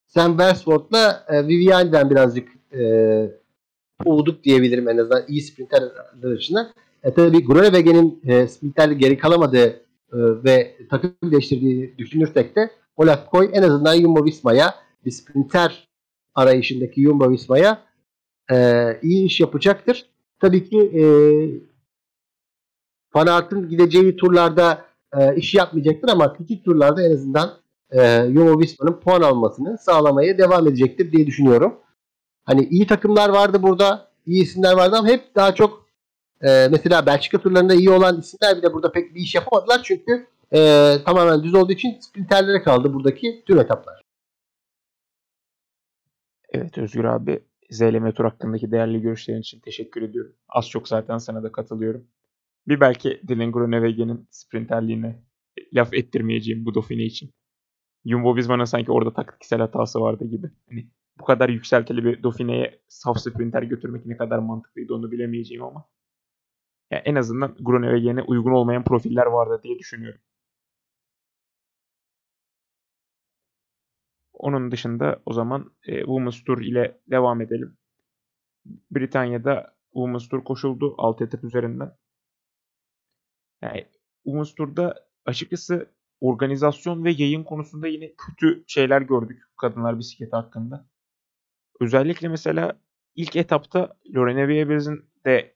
Sam 0.07 0.38
Beresford'la 0.38 1.26
e, 1.28 1.49
Viviani'den 1.49 2.11
birazcık 2.11 2.49
e, 2.73 2.83
oğuduk 4.04 4.45
diyebilirim 4.45 4.88
en 4.88 4.97
azından 4.97 5.25
iyi 5.28 5.40
sprinterler 5.40 5.90
açısından. 6.35 6.73
E, 7.02 7.14
tabii 7.14 7.45
Groenewegen'in 7.45 8.21
e, 8.25 8.49
sprinterlik 8.49 9.00
geri 9.00 9.19
kalamadığı 9.19 9.66
e, 9.66 10.19
ve 10.45 10.76
takım 10.90 11.14
değiştirdiğini 11.25 11.99
düşünürsek 11.99 12.57
de 12.57 12.71
Olaf 12.97 13.31
Koy 13.31 13.50
en 13.52 13.62
azından 13.62 14.00
Jumbo 14.00 14.25
Visma'ya 14.25 14.75
bir 15.04 15.11
sprinter 15.11 15.88
arayışındaki 16.35 17.02
Jumbo 17.02 17.31
Visma'ya 17.31 17.83
e, 18.51 18.99
iyi 19.03 19.27
iş 19.27 19.41
yapacaktır. 19.41 20.07
Tabii 20.41 20.69
ki 20.69 20.79
e, 20.81 21.03
Van 23.15 23.27
Aert'ın 23.27 23.69
gideceği 23.69 24.17
turlarda 24.17 24.85
e, 25.19 25.37
iş 25.37 25.55
yapmayacaktır 25.55 26.09
ama 26.09 26.33
küçük 26.33 26.65
turlarda 26.65 27.03
en 27.03 27.13
azından 27.13 27.59
e, 27.91 28.27
Jumbo 28.27 28.61
Visma'nın 28.61 29.01
puan 29.01 29.23
almasını 29.23 29.79
sağlamaya 29.79 30.39
devam 30.39 30.69
edecektir 30.69 31.13
diye 31.13 31.27
düşünüyorum. 31.27 31.81
Hani 32.45 32.65
iyi 32.65 32.87
takımlar 32.87 33.29
vardı 33.29 33.63
burada, 33.63 34.09
iyi 34.27 34.43
isimler 34.43 34.73
vardı 34.73 34.97
ama 34.97 35.09
hep 35.09 35.35
daha 35.35 35.55
çok 35.55 35.87
e, 36.43 36.69
mesela 36.71 37.07
Belçika 37.07 37.39
turlarında 37.39 37.75
iyi 37.75 37.91
olan 37.91 38.21
isimler 38.21 38.57
bile 38.57 38.73
burada 38.73 38.93
pek 38.93 39.15
bir 39.15 39.21
iş 39.21 39.35
yapamadılar 39.35 39.81
çünkü 39.85 40.27
e, 40.55 40.95
tamamen 41.05 41.43
düz 41.43 41.55
olduğu 41.55 41.73
için 41.73 42.01
sprinterlere 42.01 42.63
kaldı 42.63 42.95
buradaki 42.95 43.45
tüm 43.47 43.59
etaplar. 43.61 44.03
Evet 46.53 46.79
Özgür 46.79 47.05
abi 47.05 47.41
ZLM 47.73 48.12
tur 48.12 48.25
hakkındaki 48.25 48.71
değerli 48.71 49.00
görüşlerin 49.00 49.41
için 49.41 49.61
teşekkür 49.61 50.02
ediyorum. 50.02 50.33
Az 50.49 50.69
çok 50.69 50.88
zaten 50.88 51.19
sana 51.19 51.43
da 51.43 51.52
katılıyorum. 51.52 52.07
Bir 52.69 52.81
belki 52.81 53.23
Dylan 53.29 53.52
Groenewegen'in 53.52 54.29
sprinterliğine 54.31 55.23
laf 55.75 55.95
ettirmeyeceğim 55.95 56.64
bu 56.64 56.71
Dauphiné 56.71 57.02
için. 57.02 57.31
Jumbo 58.07 58.37
Visma'nın 58.37 58.64
sanki 58.64 58.93
orada 58.93 59.12
taktiksel 59.12 59.61
hatası 59.61 60.00
vardı 60.00 60.25
gibi. 60.25 60.50
Hani 60.69 60.91
bu 61.21 61.25
kadar 61.25 61.49
yükseltili 61.49 62.05
bir 62.05 62.23
Dauphine'ye 62.23 62.81
saf 62.88 63.19
sprinter 63.19 63.62
götürmek 63.62 64.07
ne 64.07 64.17
kadar 64.17 64.38
mantıklıydı 64.38 64.95
onu 64.95 65.12
bilemeyeceğim 65.12 65.64
ama. 65.64 65.88
Yani 66.91 67.02
en 67.05 67.14
azından 67.14 67.57
Groenewegen'e 67.61 68.23
uygun 68.23 68.52
olmayan 68.52 68.85
profiller 68.85 69.26
vardı 69.26 69.61
diye 69.62 69.79
düşünüyorum. 69.79 70.21
Onun 74.33 74.71
dışında 74.71 75.23
o 75.27 75.33
zaman 75.33 75.73
e, 75.87 75.99
Women's 75.99 76.45
Tour 76.45 76.61
ile 76.61 77.01
devam 77.11 77.41
edelim. 77.41 77.77
Britanya'da 78.91 79.75
Women's 79.93 80.29
Tour 80.29 80.45
koşuldu 80.45 80.95
6 80.99 81.25
etap 81.25 81.45
üzerinden. 81.45 81.97
Yani 83.62 83.87
Women's 84.25 84.55
Tour'da 84.55 85.07
açıkçası 85.27 85.91
organizasyon 86.21 87.05
ve 87.05 87.11
yayın 87.11 87.45
konusunda 87.45 87.89
yine 87.89 88.12
kötü 88.15 88.65
şeyler 88.67 89.03
gördük 89.03 89.43
kadınlar 89.57 89.99
bisikleti 89.99 90.37
hakkında. 90.37 90.87
Özellikle 91.81 92.29
mesela 92.29 92.81
ilk 93.15 93.37
etapta 93.37 93.97
Lorena 94.15 94.49
Wiebes'in 94.49 95.05
de 95.27 95.55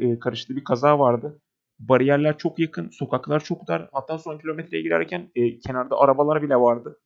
e, 0.00 0.18
karıştığı 0.18 0.56
bir 0.56 0.64
kaza 0.64 0.98
vardı. 0.98 1.40
Bariyerler 1.78 2.38
çok 2.38 2.58
yakın, 2.58 2.88
sokaklar 2.88 3.44
çok 3.44 3.68
dar. 3.68 3.88
Hatta 3.92 4.18
son 4.18 4.38
kilometreye 4.38 4.82
girerken 4.82 5.30
e, 5.34 5.58
kenarda 5.58 5.98
arabalar 5.98 6.42
bile 6.42 6.56
vardı. 6.56 7.00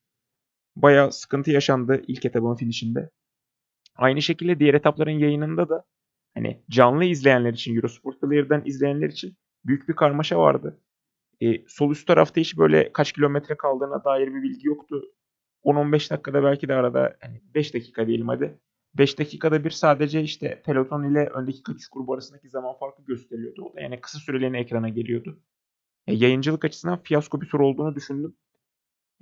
Bayağı 0.77 1.13
sıkıntı 1.13 1.51
yaşandı 1.51 2.03
ilk 2.09 2.25
etapın 2.25 2.55
finişinde. 2.55 3.11
Aynı 3.97 4.23
şekilde 4.23 4.59
diğer 4.61 4.75
etapların 4.75 5.19
yayınında 5.19 5.69
da 5.69 5.85
hani 6.35 6.63
canlı 6.71 7.05
izleyenler 7.05 7.53
için, 7.53 7.77
Eurosport 7.77 8.21
Player'dan 8.21 8.63
izleyenler 8.65 9.09
için 9.09 9.37
büyük 9.65 9.89
bir 9.89 9.95
karmaşa 9.97 10.39
vardı. 10.39 10.81
E, 11.41 11.69
sol 11.69 11.91
üst 11.91 12.07
tarafta 12.07 12.41
hiç 12.41 12.59
böyle 12.59 12.93
kaç 12.93 13.13
kilometre 13.13 13.57
kaldığına 13.57 14.05
dair 14.05 14.35
bir 14.35 14.43
bilgi 14.43 14.69
yoktu. 14.69 15.03
10-15 15.65 16.11
dakikada 16.11 16.43
belki 16.43 16.69
de 16.69 16.75
arada 16.75 17.17
hani 17.21 17.43
5 17.55 17.75
dakika 17.75 18.07
diyelim 18.07 18.29
hadi. 18.29 18.59
5 18.95 19.19
dakikada 19.19 19.65
bir 19.65 19.71
sadece 19.71 20.23
işte 20.23 20.63
peloton 20.65 21.11
ile 21.11 21.27
öndeki 21.27 21.63
kaçış 21.63 21.89
grubu 21.89 22.15
arasındaki 22.15 22.49
zaman 22.49 22.79
farkı 22.79 23.03
gösteriyordu. 23.03 23.63
O 23.63 23.77
da 23.77 23.81
yani 23.81 24.01
kısa 24.01 24.19
süreliğine 24.19 24.61
ekrana 24.61 24.89
geliyordu. 24.89 25.41
E, 26.07 26.15
yayıncılık 26.15 26.65
açısından 26.65 27.03
fiyasko 27.03 27.41
bir 27.41 27.49
tur 27.49 27.61
olduğunu 27.61 27.95
düşündüm. 27.95 28.37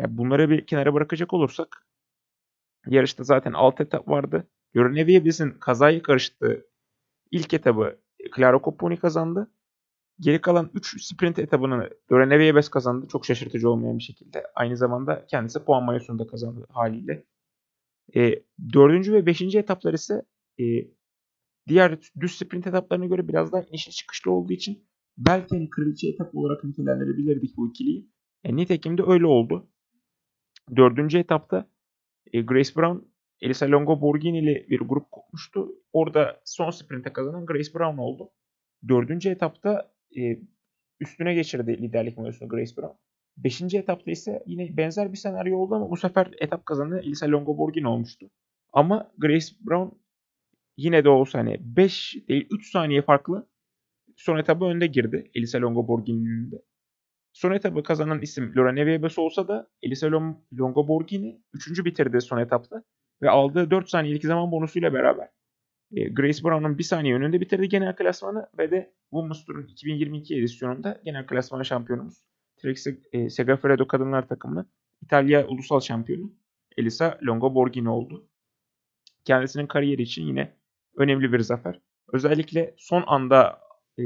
Ya 0.00 0.18
bunları 0.18 0.50
bir 0.50 0.66
kenara 0.66 0.94
bırakacak 0.94 1.32
olursak 1.32 1.86
yarışta 2.86 3.24
zaten 3.24 3.52
6 3.52 3.82
etap 3.82 4.08
vardı. 4.08 4.48
Yörüneviye 4.74 5.24
bizim 5.24 5.58
kazaya 5.58 6.02
karıştığı 6.02 6.66
ilk 7.30 7.54
etabı 7.54 7.98
Claro 8.36 8.60
Copponi 8.64 8.96
kazandı. 8.96 9.50
Geri 10.20 10.40
kalan 10.40 10.70
3 10.74 11.04
sprint 11.04 11.38
etabını 11.38 11.90
Döreneviye 12.10 12.54
Bes 12.54 12.68
kazandı. 12.68 13.06
Çok 13.08 13.26
şaşırtıcı 13.26 13.70
olmayan 13.70 13.98
bir 13.98 14.02
şekilde. 14.02 14.42
Aynı 14.54 14.76
zamanda 14.76 15.26
kendisi 15.26 15.64
puan 15.64 15.84
mayosunu 15.84 16.18
da 16.18 16.26
kazandı 16.26 16.66
haliyle. 16.72 17.24
E, 18.16 18.44
dördüncü 18.72 19.12
ve 19.12 19.26
beşinci 19.26 19.58
etaplar 19.58 19.94
ise 19.94 20.22
e, 20.60 20.64
diğer 21.68 21.98
düz 22.20 22.32
sprint 22.32 22.66
etaplarına 22.66 23.06
göre 23.06 23.28
biraz 23.28 23.52
daha 23.52 23.62
inişli 23.62 23.92
çıkışlı 23.92 24.30
olduğu 24.30 24.52
için 24.52 24.88
belki 25.18 25.56
hani 25.56 25.70
kraliçe 25.70 26.08
etap 26.08 26.34
olarak 26.34 26.64
nitelendirebilirdik 26.64 27.56
bu 27.56 27.68
ikiliyi. 27.68 28.10
E, 28.44 28.56
nitekim 28.56 28.98
de 28.98 29.02
öyle 29.06 29.26
oldu. 29.26 29.70
Dördüncü 30.76 31.18
etapta 31.18 31.68
e, 32.32 32.40
Grace 32.40 32.70
Brown, 32.76 32.98
Elisa 33.40 33.70
Longo 33.70 34.00
Borghini 34.00 34.38
ile 34.38 34.66
bir 34.70 34.80
grup 34.80 35.10
kopmuştu. 35.10 35.68
Orada 35.92 36.40
son 36.44 36.70
sprinte 36.70 37.12
kazanan 37.12 37.46
Grace 37.46 37.74
Brown 37.74 37.98
oldu. 37.98 38.30
Dördüncü 38.88 39.30
etapta 39.30 39.92
e, 40.16 40.20
üstüne 41.00 41.34
geçirdi 41.34 41.82
liderlik 41.82 42.18
mevzusunu 42.18 42.48
Grace 42.48 42.76
Brown. 42.76 42.96
Beşinci 43.36 43.78
etapta 43.78 44.10
ise 44.10 44.42
yine 44.46 44.76
benzer 44.76 45.12
bir 45.12 45.16
senaryo 45.16 45.58
oldu 45.58 45.74
ama 45.74 45.90
bu 45.90 45.96
sefer 45.96 46.30
etap 46.40 46.66
kazanan 46.66 46.98
Elisa 46.98 47.30
Longoborgini 47.30 47.88
olmuştu. 47.88 48.30
Ama 48.72 49.12
Grace 49.18 49.46
Brown 49.60 49.96
yine 50.76 51.04
de 51.04 51.08
olsa 51.08 51.38
hani 51.38 51.56
5 51.60 52.16
değil 52.28 52.46
3 52.50 52.70
saniye 52.70 53.02
farklı 53.02 53.48
son 54.16 54.38
etaba 54.38 54.70
önde 54.70 54.86
girdi 54.86 55.30
Elisa 55.34 55.60
Longoborgini'nin 55.60 56.52
de. 56.52 56.62
Son 57.32 57.52
etabı 57.52 57.82
kazanan 57.82 58.22
isim 58.22 58.52
Lorena 58.56 58.76
Wiebes 58.76 59.18
olsa 59.18 59.48
da 59.48 59.68
Elisa 59.82 60.10
Longoborgini 60.58 61.40
3. 61.52 61.84
bitirdi 61.84 62.20
son 62.20 62.38
etapta 62.38 62.82
ve 63.22 63.30
aldığı 63.30 63.70
4 63.70 63.88
saniyelik 63.88 64.24
zaman 64.24 64.52
bonusuyla 64.52 64.94
beraber 64.94 65.28
e, 65.92 66.08
Grace 66.08 66.44
Brown'un 66.44 66.78
1 66.78 66.82
saniye 66.82 67.14
önünde 67.14 67.40
bitirdi 67.40 67.68
genel 67.68 67.96
klasmanı 67.96 68.48
ve 68.58 68.70
de 68.70 68.92
Women's 69.10 69.44
Tour'un 69.44 69.66
2022 69.66 70.36
edisyonunda 70.36 71.00
genel 71.04 71.26
klasman 71.26 71.62
şampiyonumuz 71.62 72.24
Trek 72.56 72.78
e, 73.12 73.30
Segafredo 73.30 73.86
kadınlar 73.86 74.28
takımının 74.28 74.66
İtalya 75.02 75.46
ulusal 75.46 75.80
şampiyonu 75.80 76.32
Elisa 76.76 77.18
Longoborgini 77.26 77.88
oldu. 77.88 78.28
Kendisinin 79.24 79.66
kariyeri 79.66 80.02
için 80.02 80.26
yine 80.26 80.56
önemli 80.96 81.32
bir 81.32 81.40
zafer. 81.40 81.80
Özellikle 82.12 82.74
son 82.76 83.04
anda 83.06 83.60
e, 83.98 84.02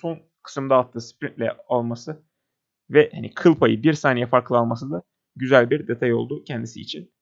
son 0.00 0.18
kısımda 0.42 0.76
attığı 0.76 1.00
sprintle 1.00 1.56
alması 1.68 2.22
ve 2.90 3.10
hani 3.14 3.34
kıl 3.34 3.54
payı 3.54 3.82
bir 3.82 3.92
saniye 3.92 4.26
farklı 4.26 4.56
alması 4.56 4.90
da 4.90 5.02
güzel 5.36 5.70
bir 5.70 5.88
detay 5.88 6.12
oldu 6.12 6.44
kendisi 6.44 6.80
için. 6.80 7.12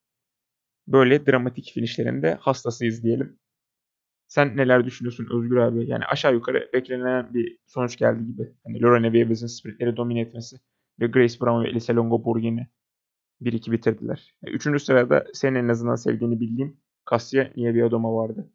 Böyle 0.88 1.26
dramatik 1.26 1.72
finişlerinde 1.74 2.34
hastasıyız 2.34 3.02
diyelim. 3.02 3.38
Sen 4.28 4.56
neler 4.56 4.84
düşünüyorsun 4.84 5.28
Özgür 5.32 5.56
abi? 5.56 5.88
Yani 5.90 6.04
aşağı 6.04 6.34
yukarı 6.34 6.70
beklenen 6.72 7.34
bir 7.34 7.58
sonuç 7.66 7.96
geldi 7.96 8.26
gibi. 8.26 8.52
Hani 8.64 8.82
Lorena 8.82 9.06
Wiebes'in 9.06 9.46
sprintleri 9.46 9.96
domine 9.96 10.20
etmesi 10.20 10.56
ve 11.00 11.06
Grace 11.06 11.40
Brown 11.40 11.64
ve 11.64 11.68
Elisa 11.68 11.96
Longoborghini 11.96 12.68
1-2 13.42 13.72
bitirdiler. 13.72 14.34
Üçüncü 14.46 14.80
sırada 14.80 15.24
senin 15.34 15.54
en 15.54 15.68
azından 15.68 15.94
sevdiğini 15.94 16.40
bildiğim 16.40 16.80
Kasya 17.04 17.52
Nieviadoma 17.56 18.14
vardı. 18.14 18.50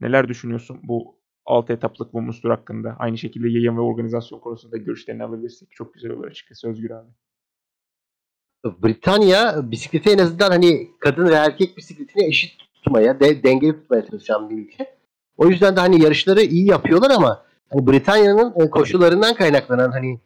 Neler 0.00 0.28
düşünüyorsun 0.28 0.80
bu 0.82 1.21
6 1.46 1.72
etaplık 1.72 2.12
bu 2.12 2.22
Mustur 2.22 2.50
hakkında? 2.50 2.96
Aynı 2.98 3.18
şekilde 3.18 3.48
yayın 3.48 3.76
ve 3.76 3.80
organizasyon 3.80 4.38
konusunda 4.38 4.76
görüşlerini 4.76 5.24
alabilirsek 5.24 5.72
çok 5.72 5.94
güzel 5.94 6.10
olur 6.10 6.24
açıkçası 6.24 6.68
Özgür 6.68 6.90
abi. 6.90 7.08
Britanya 8.64 9.70
bisikleti 9.70 10.10
en 10.10 10.18
azından 10.18 10.50
hani 10.50 10.90
kadın 11.00 11.28
ve 11.28 11.34
erkek 11.34 11.76
bisikletini 11.76 12.26
eşit 12.26 12.52
tutmaya, 12.74 13.20
de, 13.20 13.42
dengeli 13.42 13.72
tutmaya 13.72 14.06
çalışan 14.06 14.50
bir 14.50 14.58
ülke. 14.58 14.96
O 15.36 15.46
yüzden 15.46 15.76
de 15.76 15.80
hani 15.80 16.02
yarışları 16.02 16.42
iyi 16.42 16.70
yapıyorlar 16.70 17.10
ama 17.10 17.42
hani 17.70 17.86
Britanya'nın 17.86 18.52
e, 18.60 18.70
koşullarından 18.70 19.34
kaynaklanan 19.34 19.90
hani 19.90 20.20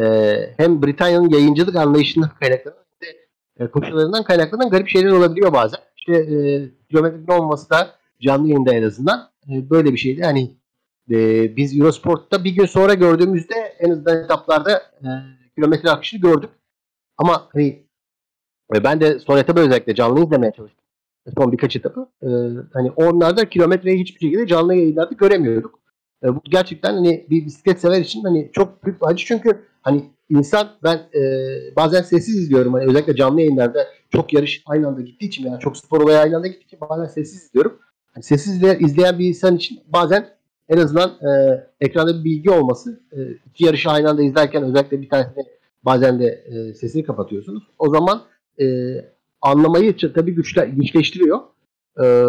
e, 0.00 0.36
hem 0.56 0.82
Britanya'nın 0.82 1.30
yayıncılık 1.30 1.76
anlayışından 1.76 2.30
kaynaklanan 2.40 2.78
hem 2.90 3.08
de 3.08 3.16
e, 3.64 3.70
koşullarından 3.70 4.24
kaynaklanan 4.24 4.70
garip 4.70 4.88
şeyler 4.88 5.10
olabiliyor 5.10 5.52
bazen. 5.52 5.80
İşte 5.96 6.12
e, 6.12 6.70
kilometrenin 6.90 7.26
olmaması 7.28 7.70
da 7.70 7.90
canlı 8.20 8.48
yayında 8.48 8.74
en 8.74 8.82
azından 8.82 9.30
e, 9.48 9.70
böyle 9.70 9.92
bir 9.92 9.98
şeydi. 9.98 10.22
Hani 10.22 10.59
e, 11.10 11.56
biz 11.56 11.78
Eurosport'ta 11.78 12.44
bir 12.44 12.50
gün 12.50 12.66
sonra 12.66 12.94
gördüğümüzde 12.94 13.54
en 13.78 13.90
azından 13.90 14.24
etaplarda 14.24 14.72
e, 14.78 15.08
kilometre 15.56 15.90
akışını 15.90 16.20
gördük. 16.20 16.50
Ama 17.18 17.48
hani 17.52 17.86
e, 18.74 18.84
ben 18.84 19.00
de 19.00 19.18
son 19.18 19.38
etabı 19.38 19.60
özellikle 19.60 19.94
canlı 19.94 20.24
izlemeye 20.24 20.52
çalıştım. 20.52 20.84
Son 21.38 21.52
birkaç 21.52 21.76
etapı. 21.76 22.08
E, 22.22 22.28
hani 22.72 22.90
onlarda 22.90 23.48
kilometreyi 23.48 24.00
hiçbir 24.00 24.20
şekilde 24.20 24.46
canlı 24.46 24.74
yayınlarda 24.74 25.14
göremiyorduk. 25.14 25.80
E, 26.24 26.34
bu 26.34 26.40
gerçekten 26.44 26.94
hani 26.94 27.26
bir 27.30 27.46
bisiklet 27.46 27.80
sever 27.80 28.00
için 28.00 28.22
hani 28.22 28.50
çok 28.52 28.84
büyük 28.84 29.02
bir 29.02 29.06
acı 29.06 29.24
çünkü 29.26 29.64
hani 29.82 30.10
insan 30.28 30.68
ben 30.82 30.96
e, 30.96 31.20
bazen 31.76 32.02
sessiz 32.02 32.36
izliyorum. 32.36 32.72
Hani 32.72 32.84
özellikle 32.84 33.16
canlı 33.16 33.40
yayınlarda 33.40 33.86
çok 34.10 34.32
yarış 34.32 34.62
aynı 34.66 34.88
anda 34.88 35.00
gittiği 35.00 35.26
için 35.26 35.46
yani 35.46 35.60
çok 35.60 35.76
spor 35.76 36.00
olayı 36.00 36.18
aynı 36.18 36.36
anda 36.36 36.46
gittiği 36.46 36.64
için 36.64 36.80
bazen 36.80 37.06
sessiz 37.06 37.44
izliyorum. 37.44 37.78
Yani 38.16 38.22
sessiz 38.22 38.62
izleyen 38.62 39.18
bir 39.18 39.28
insan 39.28 39.56
için 39.56 39.80
bazen 39.86 40.39
en 40.70 40.76
azından 40.76 41.10
e, 41.10 41.30
ekranda 41.80 42.18
bir 42.18 42.24
bilgi 42.24 42.50
olması 42.50 43.00
e, 43.12 43.18
iki 43.50 43.64
yarışı 43.64 43.90
aynı 43.90 44.10
anda 44.10 44.22
izlerken 44.22 44.62
özellikle 44.62 45.02
bir 45.02 45.08
tanesini 45.08 45.44
bazen 45.82 46.18
de 46.18 46.26
e, 46.26 46.74
sesini 46.74 47.04
kapatıyorsunuz. 47.04 47.62
O 47.78 47.90
zaman 47.90 48.22
e, 48.60 48.64
anlamayı 49.42 49.96
tabii 49.96 50.34
güçle, 50.34 50.72
güçleştiriyor. 50.76 51.40
E, 52.02 52.24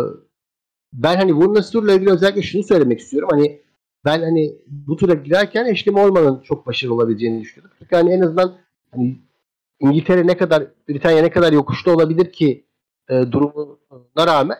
ben 0.93 1.15
hani 1.15 1.31
Women's 1.31 1.71
Tour'la 1.71 1.93
ilgili 1.93 2.11
özellikle 2.11 2.41
şunu 2.41 2.63
söylemek 2.63 2.99
istiyorum. 2.99 3.29
Hani 3.31 3.61
ben 4.05 4.21
hani 4.21 4.55
bu 4.67 4.95
tura 4.95 5.13
girerken 5.13 5.71
Ashley 5.71 5.95
Morman'ın 5.95 6.39
çok 6.39 6.67
başarılı 6.67 6.95
olabileceğini 6.95 7.41
düşünüyordum. 7.41 7.77
Çünkü 7.79 7.95
hani 7.95 8.13
en 8.13 8.21
azından 8.21 8.57
hani 8.91 9.17
İngiltere 9.79 10.27
ne 10.27 10.37
kadar, 10.37 10.63
Britanya 10.89 11.21
ne 11.21 11.29
kadar 11.29 11.53
yokuşta 11.53 11.93
olabilir 11.93 12.31
ki 12.31 12.65
e, 13.09 13.31
durumuna 13.31 14.27
rağmen 14.27 14.57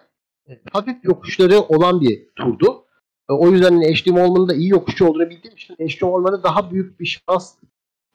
e, 0.50 0.60
hafif 0.72 1.06
yokuşları 1.06 1.60
olan 1.60 2.02
bir 2.02 2.28
turdu. 2.36 2.81
E, 3.30 3.34
o 3.34 3.52
yüzden 3.52 3.74
hani 3.74 3.88
Ashley 3.92 4.16
Morman'ın 4.16 4.50
da 4.50 4.54
iyi 4.54 4.70
yokuşçu 4.70 5.06
olduğunu 5.06 5.30
bildiğim 5.30 5.56
için 5.56 5.74
Ashley 5.86 6.10
Morman'a 6.10 6.44
daha 6.44 6.72
büyük 6.72 7.00
bir 7.00 7.06
şans 7.06 7.56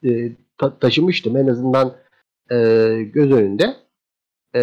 e, 0.05 0.33
ta- 0.59 0.79
taşımıştım 0.79 1.37
en 1.37 1.47
azından 1.47 1.97
e, 2.51 2.57
göz 3.13 3.33
önünde. 3.33 3.77
E, 4.55 4.61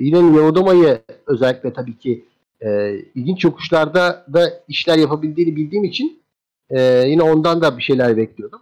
yine 0.00 0.16
Yavodama'yı 0.18 1.02
özellikle 1.26 1.72
tabii 1.72 1.98
ki 1.98 2.24
e, 2.60 2.98
ilginç 3.14 3.44
yokuşlarda 3.44 4.26
da 4.32 4.64
işler 4.68 4.98
yapabildiğini 4.98 5.56
bildiğim 5.56 5.84
için 5.84 6.22
e, 6.70 6.80
yine 7.06 7.22
ondan 7.22 7.62
da 7.62 7.78
bir 7.78 7.82
şeyler 7.82 8.16
bekliyordum. 8.16 8.60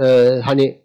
E, 0.00 0.04
hani 0.44 0.78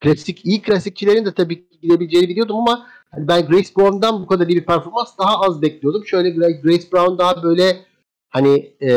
klasik 0.00 0.46
iyi 0.46 0.62
klasikçilerin 0.62 1.24
de 1.24 1.34
tabii 1.34 1.68
ki 1.68 1.80
gidebileceğini 1.80 2.28
biliyordum 2.28 2.56
ama 2.56 2.86
hani 3.10 3.28
ben 3.28 3.46
Grace 3.46 3.68
Brown'dan 3.76 4.22
bu 4.22 4.26
kadar 4.26 4.46
iyi 4.46 4.56
bir 4.56 4.66
performans 4.66 5.18
daha 5.18 5.40
az 5.40 5.62
bekliyordum. 5.62 6.06
Şöyle 6.06 6.30
Grace 6.30 6.92
Brown 6.92 7.18
daha 7.18 7.42
böyle 7.42 7.76
hani 8.34 8.72
e, 8.82 8.92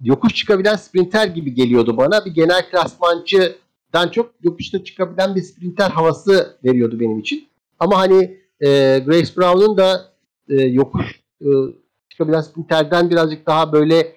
yokuş 0.00 0.34
çıkabilen 0.34 0.76
sprinter 0.76 1.26
gibi 1.26 1.54
geliyordu 1.54 1.96
bana. 1.96 2.24
Bir 2.24 2.30
genel 2.30 2.70
klasmancıdan 2.70 4.08
çok 4.12 4.30
yokuşta 4.42 4.84
çıkabilen 4.84 5.34
bir 5.34 5.42
sprinter 5.42 5.90
havası 5.90 6.56
veriyordu 6.64 7.00
benim 7.00 7.18
için. 7.18 7.48
Ama 7.78 7.98
hani 7.98 8.38
e, 8.60 8.98
Grace 9.06 9.36
Brown'un 9.36 9.76
da 9.76 10.12
e, 10.48 10.54
yokuş 10.54 11.20
e, 11.40 11.48
çıkabilen 12.08 12.40
sprinterden 12.40 13.10
birazcık 13.10 13.46
daha 13.46 13.72
böyle 13.72 14.16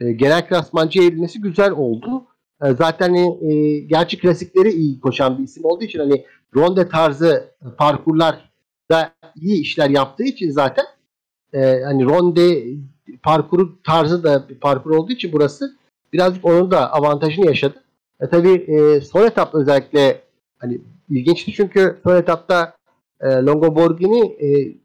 e, 0.00 0.12
genel 0.12 0.48
klasmancı 0.48 1.02
eğrilmesi 1.02 1.40
güzel 1.40 1.70
oldu. 1.70 2.26
E, 2.64 2.72
zaten 2.74 3.14
e, 3.14 3.78
gerçi 3.78 4.18
klasikleri 4.18 4.72
iyi 4.72 5.00
koşan 5.00 5.38
bir 5.38 5.42
isim 5.42 5.64
olduğu 5.64 5.84
için 5.84 5.98
hani 5.98 6.24
ronde 6.56 6.88
tarzı 6.88 7.54
parkurlar 7.78 8.50
da 8.90 9.12
iyi 9.36 9.60
işler 9.60 9.90
yaptığı 9.90 10.24
için 10.24 10.50
zaten 10.50 10.84
e, 11.52 11.82
hani 11.84 12.04
ronde 12.04 12.64
parkuru 13.18 13.82
tarzı 13.82 14.24
da 14.24 14.48
bir 14.48 14.54
parkur 14.54 14.90
olduğu 14.90 15.12
için 15.12 15.32
burası 15.32 15.76
birazcık 16.12 16.44
onun 16.44 16.70
da 16.70 16.92
avantajını 16.92 17.46
yaşadı. 17.46 17.82
E, 18.20 18.28
tabii 18.28 18.52
e, 18.52 19.00
son 19.00 19.26
etap 19.26 19.54
özellikle 19.54 20.22
hani 20.58 20.80
ilginçti 21.10 21.52
çünkü 21.52 22.00
son 22.02 22.16
etapta 22.16 22.76
e, 23.20 23.26
Longoborghini 23.26 24.44
e, 24.44 24.76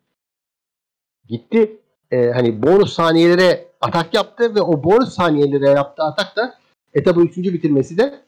gitti. 1.28 1.78
E, 2.12 2.32
hani 2.32 2.64
bonus 2.64 2.94
saniyelere 2.94 3.68
atak 3.82 4.14
yaptı 4.14 4.56
ve 4.56 4.62
o 4.62 4.84
bonus 4.84 5.16
saniyelere 5.16 5.70
yaptığı 5.70 6.04
atak 6.04 6.36
da 6.36 6.56
etabı 6.94 7.22
üçüncü 7.22 7.54
bitirmesi 7.54 7.98
de 7.98 8.26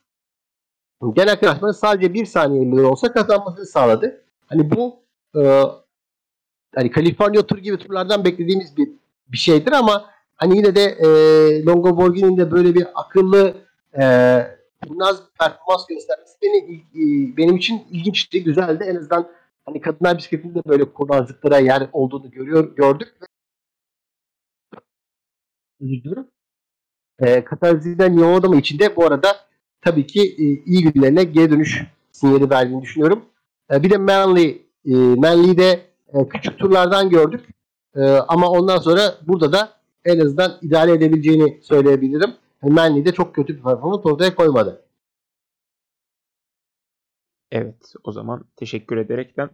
genel 1.14 1.40
klasmanı 1.40 1.74
sadece 1.74 2.14
bir 2.14 2.26
saniyeleri 2.26 2.86
olsa 2.86 3.14
kazanmasını 3.14 3.66
sağladı. 3.66 4.22
Hani 4.48 4.72
bu 4.72 5.00
e, 5.36 5.64
hani 6.76 6.92
California 6.92 7.42
tur 7.42 7.58
gibi 7.58 7.78
turlardan 7.78 8.26
beklediğimiz 8.26 8.78
bir 8.78 8.90
bir 9.32 9.38
şeydir 9.38 9.72
ama 9.72 10.06
hani 10.36 10.58
yine 10.58 10.76
de 10.76 10.84
e, 10.84 11.08
Longoborghini'nin 11.66 12.38
de 12.38 12.52
böyle 12.52 12.76
bir 12.76 12.88
akıllı 12.96 13.58
e, 14.00 14.04
kurnaz 14.88 15.24
performans 15.40 15.88
göstermesi 15.90 16.38
beni, 16.44 16.76
e, 16.76 17.38
benim 17.38 17.58
için 17.58 17.88
ilginçti, 17.92 18.44
güzeldi. 18.44 18.84
En 18.88 18.96
azından 18.96 19.28
hani 19.66 19.82
kadınlar 19.82 20.18
bisikletinde 20.18 20.62
böyle 20.68 20.94
kurnazlıklara 20.94 21.58
yer 21.58 21.90
olduğunu 21.94 22.32
görüyor, 22.32 22.76
gördük. 22.76 23.13
E, 27.20 27.44
Katarziden 27.44 28.13
Yoğurdama 28.13 28.56
içinde 28.56 28.96
bu 28.96 29.06
arada 29.06 29.28
tabii 29.82 30.08
ki 30.08 30.22
e, 30.22 30.44
iyi 30.44 30.84
günlerine 30.84 31.24
geri 31.24 31.52
dönüş 31.52 31.84
sinyali 32.12 32.50
verdiğini 32.50 32.82
düşünüyorum. 32.82 33.26
E, 33.74 33.84
bir 33.84 33.90
de 33.90 33.98
Manly, 33.98 34.68
e, 34.86 34.96
Manly'de 34.96 35.82
e, 36.13 36.28
küçük 36.30 36.60
turlardan 36.60 37.10
gördük. 37.10 37.46
E, 37.98 38.02
ama 38.28 38.52
ondan 38.52 38.78
sonra 38.78 39.02
burada 39.28 39.54
da 39.54 39.74
en 40.06 40.20
azından 40.20 40.58
idare 40.62 40.92
edebileceğini 40.92 41.60
söyleyebilirim. 41.64 42.34
Manly 42.62 43.06
de 43.06 43.12
çok 43.12 43.36
kötü 43.36 43.58
bir 43.58 43.64
performans 43.64 44.06
ortaya 44.06 44.36
koymadı. 44.36 44.86
Evet 47.52 47.94
o 48.04 48.12
zaman 48.12 48.46
teşekkür 48.56 48.98
ederekten 48.98 49.50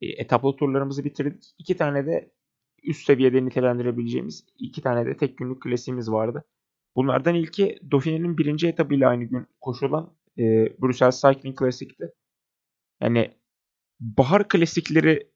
e, 0.00 0.06
etaplı 0.06 0.56
turlarımızı 0.56 1.04
bitirdik. 1.04 1.44
İki 1.58 1.76
tane 1.76 2.06
de 2.06 2.32
üst 2.82 3.06
seviyede 3.06 3.44
nitelendirebileceğimiz 3.44 4.44
iki 4.58 4.82
tane 4.82 5.06
de 5.06 5.16
tek 5.16 5.38
günlük 5.38 5.62
klasiğimiz 5.62 6.10
vardı. 6.10 6.44
Bunlardan 6.96 7.34
ilki 7.34 7.78
Dauphine'nin 7.92 8.38
birinci 8.38 8.68
etabıyla 8.68 9.08
aynı 9.08 9.24
gün 9.24 9.46
koşulan 9.60 10.12
e, 10.38 10.42
Brüssel 10.82 11.10
Cycling 11.10 11.58
Classic'ti. 11.58 12.12
Yani 13.02 13.34
bahar 14.00 14.48
klasikleri 14.48 15.30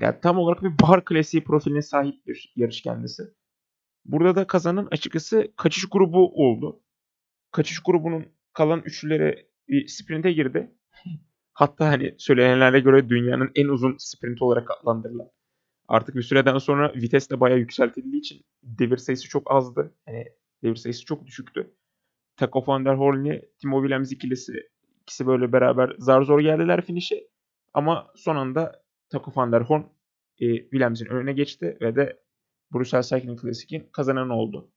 yani 0.00 0.16
tam 0.22 0.38
olarak 0.38 0.62
bir 0.62 0.78
bahar 0.82 1.04
klasiği 1.04 1.44
profiline 1.44 1.82
sahip 1.82 2.26
bir 2.26 2.52
yarış 2.56 2.82
kendisi. 2.82 3.22
Burada 4.04 4.36
da 4.36 4.46
kazanan 4.46 4.88
açıkçası 4.90 5.52
kaçış 5.56 5.84
grubu 5.90 6.44
oldu. 6.44 6.80
Kaçış 7.52 7.80
grubunun 7.82 8.26
kalan 8.52 8.80
üçlüleri 8.80 9.48
bir 9.68 9.88
sprinte 9.88 10.32
girdi. 10.32 10.70
Hatta 11.52 11.88
hani 11.88 12.14
söylenenlere 12.18 12.80
göre 12.80 13.08
dünyanın 13.08 13.50
en 13.54 13.68
uzun 13.68 13.96
sprint 13.98 14.42
olarak 14.42 14.70
adlandırılan. 14.70 15.30
Artık 15.88 16.14
bir 16.14 16.22
süreden 16.22 16.58
sonra 16.58 16.92
vites 16.94 17.30
de 17.30 17.40
bayağı 17.40 17.58
yükseltildiği 17.58 18.20
için 18.20 18.44
devir 18.62 18.96
sayısı 18.96 19.28
çok 19.28 19.50
azdı. 19.50 19.94
Yani 20.08 20.24
devir 20.62 20.76
sayısı 20.76 21.04
çok 21.04 21.26
düşüktü. 21.26 21.74
Taco 22.36 22.64
van 22.66 22.84
der 22.84 22.94
Hoorn 22.94 23.24
ile 23.24 23.48
Timo 23.60 23.82
Willems 23.82 24.12
ikilisi 24.12 24.68
ikisi 25.02 25.26
böyle 25.26 25.52
beraber 25.52 25.92
zar 25.98 26.22
zor 26.22 26.40
geldiler 26.40 26.82
finişe. 26.82 27.28
Ama 27.74 28.12
son 28.16 28.36
anda 28.36 28.82
Taco 29.10 29.32
van 29.36 29.52
der 29.52 29.60
Hoorn 29.60 29.82
e, 30.38 30.46
Willems'in 30.56 31.06
önüne 31.06 31.32
geçti 31.32 31.78
ve 31.80 31.96
de 31.96 32.20
Brussels 32.72 33.08
Cycling 33.08 33.40
Classic'in 33.40 33.88
kazananı 33.92 34.34
oldu. 34.34 34.70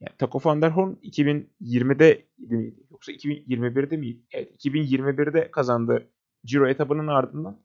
Yani 0.00 0.16
Taco 0.18 0.40
van 0.44 0.62
der 0.62 0.70
Hoorn 0.70 0.92
2020'de 0.92 2.26
miydi? 2.38 2.74
Yoksa 2.90 3.12
2021'de 3.12 3.96
miydi? 3.96 4.22
Evet 4.32 4.64
2021'de 4.64 5.50
kazandı 5.50 6.10
Giro 6.44 6.68
etabının 6.68 7.06
ardından. 7.06 7.60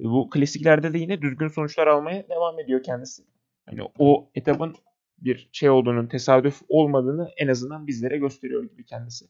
E, 0.00 0.04
bu 0.04 0.30
klasiklerde 0.30 0.92
de 0.92 0.98
yine 0.98 1.22
düzgün 1.22 1.48
sonuçlar 1.48 1.86
almaya 1.86 2.28
devam 2.28 2.60
ediyor 2.60 2.82
kendisi. 2.82 3.22
Hani 3.66 3.80
o 3.98 4.30
etabın 4.34 4.74
bir 5.18 5.48
şey 5.52 5.70
olduğunun, 5.70 6.06
tesadüf 6.06 6.62
olmadığını 6.68 7.30
en 7.36 7.48
azından 7.48 7.86
bizlere 7.86 8.18
gösteriyor 8.18 8.64
gibi 8.64 8.84
kendisi. 8.84 9.26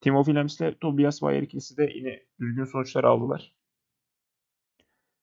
Timo 0.00 0.24
Willems 0.24 0.60
ile 0.60 0.78
Tobias 0.78 1.18
Weyer 1.18 1.42
ikilisi 1.42 1.76
de 1.76 1.90
yine 1.94 2.22
düzgün 2.40 2.64
sonuçlar 2.64 3.04
aldılar. 3.04 3.54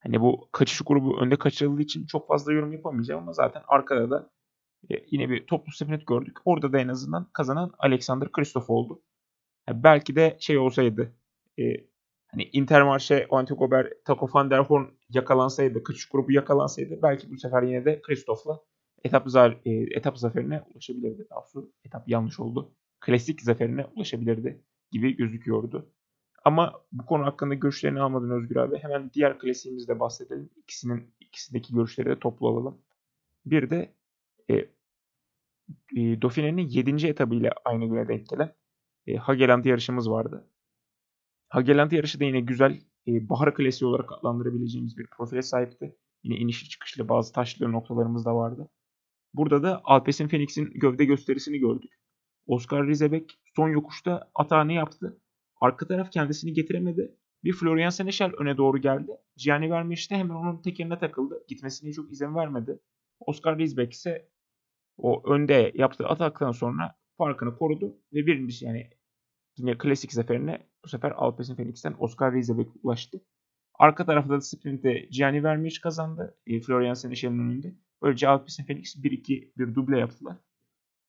Hani 0.08 0.22
bu 0.22 0.50
kaçış 0.52 0.82
grubu 0.82 1.20
önde 1.20 1.36
kaçırıldığı 1.36 1.82
için 1.82 2.06
çok 2.06 2.28
fazla 2.28 2.54
yorum 2.54 2.74
yapamayacağım 2.74 3.22
ama 3.22 3.34
zaten 3.34 3.64
arkada 3.68 4.10
da 4.10 4.30
e, 4.92 4.96
yine 5.12 5.30
bir 5.30 5.48
toplu 5.48 5.72
sprint 5.72 6.08
gördük. 6.08 6.38
Orada 6.46 6.74
da 6.74 6.80
en 6.80 6.88
azından 6.88 7.30
kazanan 7.34 7.74
Alexander 7.80 8.32
Kristoff 8.32 8.70
oldu. 8.70 9.02
Yani 9.70 9.84
belki 9.84 10.16
de 10.16 10.38
şey 10.40 10.58
olsaydı 10.58 11.14
e, 11.60 11.64
hani 12.28 12.44
Intermarché, 12.44 13.28
Antigober, 13.30 13.94
Taco 14.06 14.28
van 14.34 14.52
der 14.52 14.60
Horn 14.60 14.86
yakalansaydı, 15.10 15.84
kaçış 15.84 16.10
grubu 16.10 16.32
yakalansaydı 16.32 17.00
belki 17.04 17.32
bu 17.32 17.38
sefer 17.38 17.64
yine 17.64 17.86
de 17.86 18.02
Kristoff'la 18.02 18.60
etap, 19.04 19.30
zar, 19.30 19.58
e, 19.66 19.72
etap 19.72 20.18
zaferine 20.18 20.62
ulaşabilirdi. 20.74 21.28
Daha 21.30 21.44
etap 21.84 22.10
yanlış 22.10 22.40
oldu. 22.40 22.76
Klasik 23.00 23.42
zaferine 23.42 23.86
ulaşabilirdi 23.86 24.64
gibi 24.92 25.18
gözüküyordu. 25.18 25.94
Ama 26.48 26.82
bu 26.92 27.06
konu 27.06 27.26
hakkında 27.26 27.54
görüşlerini 27.54 28.02
almadan 28.02 28.32
Özgür 28.32 28.56
abi 28.56 28.78
hemen 28.78 29.12
diğer 29.14 29.40
klasiğimizde 29.40 30.00
bahsedelim. 30.00 30.50
İkisinin 30.56 31.14
ikisindeki 31.20 31.74
görüşleri 31.74 32.10
de 32.10 32.20
toplu 32.20 32.48
alalım. 32.48 32.82
Bir 33.46 33.70
de 33.70 33.96
e, 34.50 34.56
e, 34.56 36.22
Dauphine'nin 36.22 36.68
7. 36.68 37.08
etabıyla 37.08 37.52
aynı 37.66 37.86
güne 37.86 38.08
denk 38.08 38.30
gelen 38.30 38.56
e, 39.08 39.16
Hageland 39.16 39.66
yarışımız 39.66 40.10
vardı. 40.10 40.48
Hageland 41.50 41.92
yarışı 41.92 42.20
da 42.20 42.24
yine 42.24 42.40
güzel 42.40 42.82
e, 43.08 43.30
bahar 43.30 43.56
klasiği 43.56 43.90
olarak 43.90 44.12
adlandırabileceğimiz 44.12 44.98
bir 44.98 45.08
profile 45.08 45.42
sahipti. 45.42 45.96
Yine 46.24 46.38
inişli 46.38 46.70
çıkışlı 46.70 47.10
bazı 47.10 47.34
taşlı 47.34 47.72
noktalarımız 47.72 48.26
da 48.26 48.36
vardı. 48.36 48.70
Burada 49.34 49.64
da 49.64 49.82
Alpes'in 49.84 50.28
Phoenix'in 50.28 50.72
gövde 50.76 51.06
gösterisini 51.06 51.58
gördük. 51.58 51.92
Oscar 52.46 52.88
Rizebek 52.88 53.40
son 53.56 53.70
yokuşta 53.70 54.32
atağını 54.36 54.74
yaptı. 54.74 55.22
Arka 55.62 55.88
taraf 55.88 56.12
kendisini 56.12 56.54
getiremedi. 56.54 57.16
Bir 57.44 57.54
Florian 57.54 57.90
Seneschal 57.90 58.32
öne 58.38 58.58
doğru 58.58 58.78
geldi. 58.78 59.12
Gianni 59.38 59.72
Vermeersch 59.72 60.12
de 60.12 60.16
hemen 60.16 60.36
onun 60.36 60.62
tekerine 60.62 61.00
takıldı. 61.00 61.44
Gitmesine 61.48 61.92
çok 61.92 62.12
izin 62.12 62.36
vermedi. 62.36 62.80
Oscar 63.20 63.58
Rizebek 63.58 63.94
ise 63.94 64.30
o 64.98 65.34
önde 65.34 65.72
yaptığı 65.76 66.08
ataktan 66.08 66.52
sonra 66.52 66.96
farkını 67.18 67.58
korudu 67.58 67.98
ve 68.14 68.26
birincisi 68.28 68.66
yani 68.66 68.90
yine 69.58 69.78
klasik 69.78 70.14
zaferine 70.14 70.68
bu 70.84 70.90
sefer 70.90 71.12
Alpecin 71.12 71.56
Phoenix'ten 71.56 71.96
Oscar 72.00 72.34
Rizebek 72.34 72.68
ulaştı. 72.84 73.22
Arka 73.74 74.06
tarafta 74.06 74.30
da 74.30 74.42
sprinte 74.42 75.08
Gianni 75.12 75.44
Vermeersch 75.44 75.82
kazandı. 75.82 76.38
E, 76.48 76.62
Florian 76.62 76.94
Seneschal'in 76.94 77.40
önünde. 77.40 77.76
Böylece 78.02 78.28
Alpecin 78.28 78.66
Phoenix 78.66 78.96
1-2 78.96 79.52
bir 79.58 79.76
duble 79.76 80.00
yaptılar. 80.00 80.38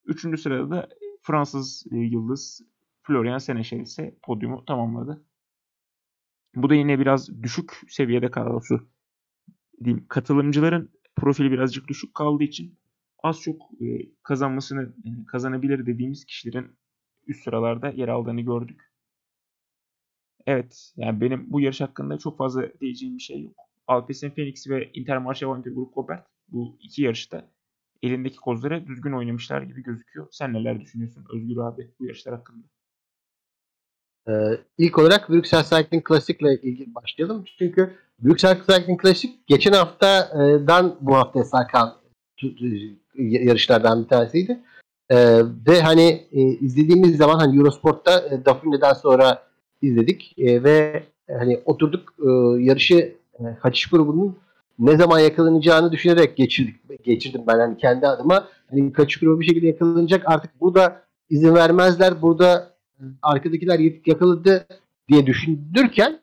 Üçüncü 0.05 0.37
sırada 0.37 0.69
da 0.69 0.89
Fransız 1.21 1.85
e, 1.91 1.95
yıldız 1.97 2.61
Florian 3.09 3.37
Seneschal 3.37 3.79
ise 3.79 4.15
podyumu 4.23 4.65
tamamladı. 4.65 5.25
Bu 6.55 6.69
da 6.69 6.75
yine 6.75 6.99
biraz 6.99 7.43
düşük 7.43 7.71
seviyede 7.87 8.31
kadrosu 8.31 8.89
diyeyim. 9.83 10.05
Katılımcıların 10.07 10.91
profili 11.15 11.51
birazcık 11.51 11.87
düşük 11.87 12.15
kaldığı 12.15 12.43
için 12.43 12.79
az 13.23 13.41
çok 13.41 13.61
e, 13.81 13.85
kazanmasını 14.23 14.93
yani 15.03 15.25
kazanabilir 15.25 15.85
dediğimiz 15.85 16.25
kişilerin 16.25 16.77
üst 17.27 17.43
sıralarda 17.43 17.89
yer 17.89 18.07
aldığını 18.07 18.41
gördük. 18.41 18.81
Evet, 20.45 20.93
yani 20.95 21.21
benim 21.21 21.51
bu 21.51 21.61
yarış 21.61 21.81
hakkında 21.81 22.17
çok 22.17 22.37
fazla 22.37 22.79
diyeceğim 22.81 23.17
bir 23.17 23.21
şey 23.21 23.41
yok. 23.41 23.55
Alpecin 23.87 24.29
Phoenix 24.29 24.69
ve 24.69 24.91
Intermarché 24.91 25.45
Aventure 25.45 25.73
Group 25.73 25.93
Gobert 25.95 26.27
bu 26.47 26.77
iki 26.81 27.01
yarışta 27.01 27.51
elindeki 28.03 28.37
kozları 28.37 28.87
düzgün 28.87 29.13
oynamışlar 29.13 29.61
gibi 29.61 29.83
gözüküyor. 29.83 30.27
Sen 30.31 30.53
neler 30.53 30.81
düşünüyorsun 30.81 31.25
Özgür 31.33 31.57
abi 31.57 31.91
bu 31.99 32.05
yarışlar 32.05 32.35
hakkında? 32.35 32.67
Ee, 34.29 34.57
ilk 34.77 34.99
olarak 34.99 35.29
Brüksel 35.29 35.63
Cycling 35.63 36.07
Classic 36.07 36.37
ile 36.41 36.61
ilgili 36.61 36.95
başlayalım. 36.95 37.45
Çünkü 37.59 37.91
Brüksel 38.19 38.57
Cycling 38.67 39.01
Classic 39.01 39.33
geçen 39.47 39.73
haftadan 39.73 40.95
bu 41.01 41.15
haftaya 41.15 41.45
sarkan 41.45 41.93
yarışlardan 43.17 44.03
bir 44.03 44.07
tanesiydi. 44.07 44.59
Ee, 45.09 45.41
ve 45.67 45.81
hani 45.81 46.27
e, 46.31 46.41
izlediğimiz 46.41 47.17
zaman 47.17 47.39
hani 47.39 47.57
Eurosport'ta 47.57 48.19
e, 48.19 48.45
Dauphine'den 48.45 48.93
sonra 48.93 49.43
izledik 49.81 50.33
e, 50.37 50.63
ve 50.63 51.03
hani 51.39 51.61
oturduk 51.65 52.13
e, 52.19 52.29
yarışı 52.63 53.15
e, 53.39 53.43
kaçış 53.61 53.89
grubunun 53.89 54.37
ne 54.79 54.97
zaman 54.97 55.19
yakalanacağını 55.19 55.91
düşünerek 55.91 56.37
geçirdik 56.37 56.79
geçirdim 57.03 57.41
ben 57.47 57.59
hani 57.59 57.77
kendi 57.77 58.07
adıma. 58.07 58.47
Hani 58.69 58.93
kaçış 58.93 59.19
grubu 59.19 59.39
bir 59.39 59.45
şekilde 59.45 59.67
yakalanacak. 59.67 60.23
Artık 60.25 60.61
burada 60.61 61.01
izin 61.29 61.55
vermezler. 61.55 62.21
Burada 62.21 62.68
arkadakiler 63.21 63.79
yakaladı 64.05 64.67
diye 65.09 65.25
düşündürken 65.25 66.19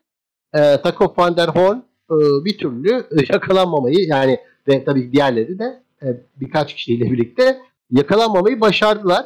e, 0.53 0.81
Taco 0.81 1.13
van 1.17 1.37
der 1.37 1.47
Horn 1.47 1.77
e, 2.11 2.45
bir 2.45 2.57
türlü 2.57 3.05
yakalanmamayı 3.29 4.07
yani 4.07 4.39
ve 4.67 4.83
tabii 4.83 5.11
diğerleri 5.11 5.59
de 5.59 5.83
e, 6.03 6.07
birkaç 6.35 6.75
kişiyle 6.75 7.11
birlikte 7.11 7.57
yakalanmamayı 7.91 8.61
başardılar. 8.61 9.25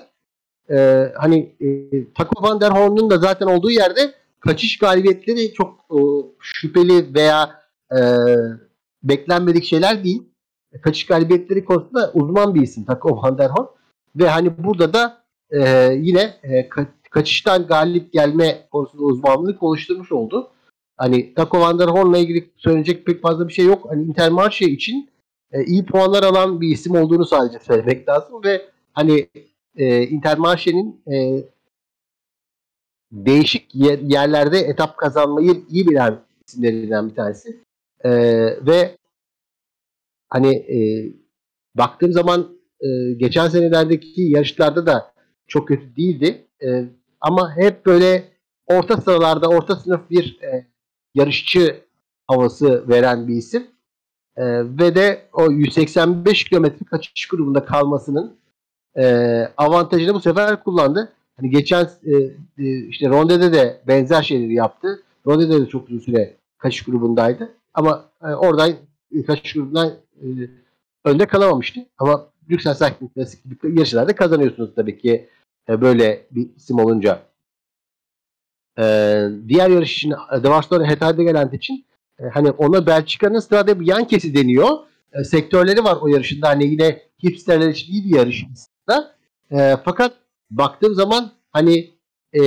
E, 0.69 1.07
hani 1.17 1.55
e, 1.61 1.67
Taco 2.13 2.43
van 2.43 2.61
der 2.61 2.71
Horn'un 2.71 3.09
da 3.09 3.17
zaten 3.17 3.45
olduğu 3.45 3.71
yerde 3.71 4.13
kaçış 4.39 4.77
galibiyetleri 4.77 5.53
çok 5.53 5.79
e, 5.91 5.99
şüpheli 6.39 7.15
veya 7.15 7.61
e, 7.91 7.99
beklenmedik 9.03 9.63
şeyler 9.63 10.03
değil. 10.03 10.23
Kaçış 10.81 11.05
galibiyetleri 11.05 11.65
konusunda 11.65 12.11
uzman 12.13 12.55
bir 12.55 12.61
isim 12.61 12.85
Taco 12.85 13.21
van 13.21 13.37
der 13.37 13.49
Horn. 13.49 13.67
Ve 14.15 14.29
hani 14.29 14.63
burada 14.63 14.93
da 14.93 15.23
e, 15.51 15.91
yine 15.93 16.33
e, 16.43 16.69
kaçıştan 17.11 17.67
galip 17.67 18.13
gelme 18.13 18.67
konusunda 18.71 19.03
uzmanlık 19.03 19.63
oluşturmuş 19.63 20.11
oldu. 20.11 20.51
Hani 20.97 21.33
Taco 21.33 21.59
Van 21.59 21.79
der 21.79 21.87
Horn'la 21.87 22.17
ilgili 22.17 22.49
söyleyecek 22.57 23.05
pek 23.05 23.21
fazla 23.21 23.47
bir 23.47 23.53
şey 23.53 23.65
yok. 23.65 23.85
Hani 23.89 24.03
Intermarché 24.03 24.65
için 24.65 25.09
e, 25.51 25.63
iyi 25.63 25.85
puanlar 25.85 26.23
alan 26.23 26.61
bir 26.61 26.67
isim 26.67 26.95
olduğunu 26.95 27.25
sadece 27.25 27.59
söylemek 27.59 28.09
lazım 28.09 28.43
ve 28.43 28.61
hani 28.93 29.27
e, 29.75 30.03
Intermarché'nin 30.03 31.01
e, 31.11 31.43
değişik 33.11 33.75
yer, 33.75 33.99
yerlerde 33.99 34.59
etap 34.59 34.97
kazanmayı 34.97 35.61
iyi 35.69 35.87
bilen 35.87 36.19
isimlerinden 36.47 37.09
bir 37.09 37.15
tanesi. 37.15 37.59
E, 38.03 38.11
ve 38.65 38.97
hani 40.29 40.55
e, 40.55 40.77
baktığım 41.75 42.11
zaman 42.11 42.57
e, 42.81 43.13
geçen 43.13 43.47
senelerdeki 43.47 44.21
yarışlarda 44.21 44.85
da 44.85 45.13
çok 45.47 45.67
kötü 45.67 45.95
değildi. 45.95 46.47
E, 46.63 46.85
ama 47.21 47.57
hep 47.57 47.85
böyle 47.85 48.23
orta 48.67 48.97
sıralarda 48.97 49.47
orta 49.47 49.75
sınıf 49.75 50.09
bir 50.09 50.39
e, 50.41 50.65
yarışçı 51.15 51.81
havası 52.27 52.89
veren 52.89 53.27
bir 53.27 53.35
isim. 53.35 53.67
E, 54.37 54.43
ve 54.63 54.95
de 54.95 55.21
o 55.33 55.51
185 55.51 56.43
kilometre 56.43 56.85
kaçış 56.85 57.27
grubunda 57.27 57.65
kalmasının 57.65 58.35
e, 58.97 59.05
avantajını 59.57 60.13
bu 60.13 60.19
sefer 60.19 60.63
kullandı. 60.63 61.13
Hani 61.37 61.49
geçen 61.49 61.89
e, 62.05 62.15
e, 62.63 62.87
işte 62.87 63.09
Ronde'de 63.09 63.53
de 63.53 63.81
benzer 63.87 64.23
şeyleri 64.23 64.53
yaptı. 64.53 65.03
Ronde'de 65.27 65.61
de 65.61 65.65
çok 65.65 65.89
uzun 65.89 65.99
süre 65.99 66.33
kaçış 66.57 66.83
grubundaydı. 66.83 67.51
Ama 67.73 68.05
e, 68.23 68.27
oradan 68.27 68.73
kaçış 69.27 69.53
grubundan 69.53 69.87
e, 70.21 70.27
önde 71.05 71.25
kalamamıştı. 71.25 71.79
Ama 71.97 72.27
Brüksel 72.49 72.73
Cycling 72.73 73.13
Classic 73.15 73.41
yarışlarda 73.63 74.15
kazanıyorsunuz 74.15 74.75
tabii 74.75 74.97
ki. 74.97 75.29
E, 75.71 75.81
böyle 75.81 76.27
bir 76.31 76.49
isim 76.55 76.79
olunca. 76.79 77.21
E, 78.79 78.83
diğer 79.47 79.69
yarış 79.69 79.97
için 79.97 80.13
Devastor 80.43 80.85
Hetade 80.85 81.23
Galant 81.23 81.53
için 81.53 81.85
e, 82.19 82.23
hani 82.23 82.51
ona 82.51 82.87
Belçika'nın 82.87 83.39
Strade 83.39 83.79
Bianchesi 83.79 84.35
deniyor. 84.35 84.77
E, 85.13 85.23
sektörleri 85.23 85.83
var 85.83 85.97
o 86.01 86.07
yarışında. 86.07 86.49
Hani 86.49 86.65
yine 86.65 87.01
hipsterler 87.23 87.69
için 87.69 87.93
iyi 87.93 88.03
bir 88.05 88.15
yarış 88.15 88.45
aslında. 88.53 89.15
E, 89.51 89.77
fakat 89.85 90.13
baktığım 90.51 90.95
zaman 90.95 91.31
hani 91.51 91.89
e, 92.33 92.43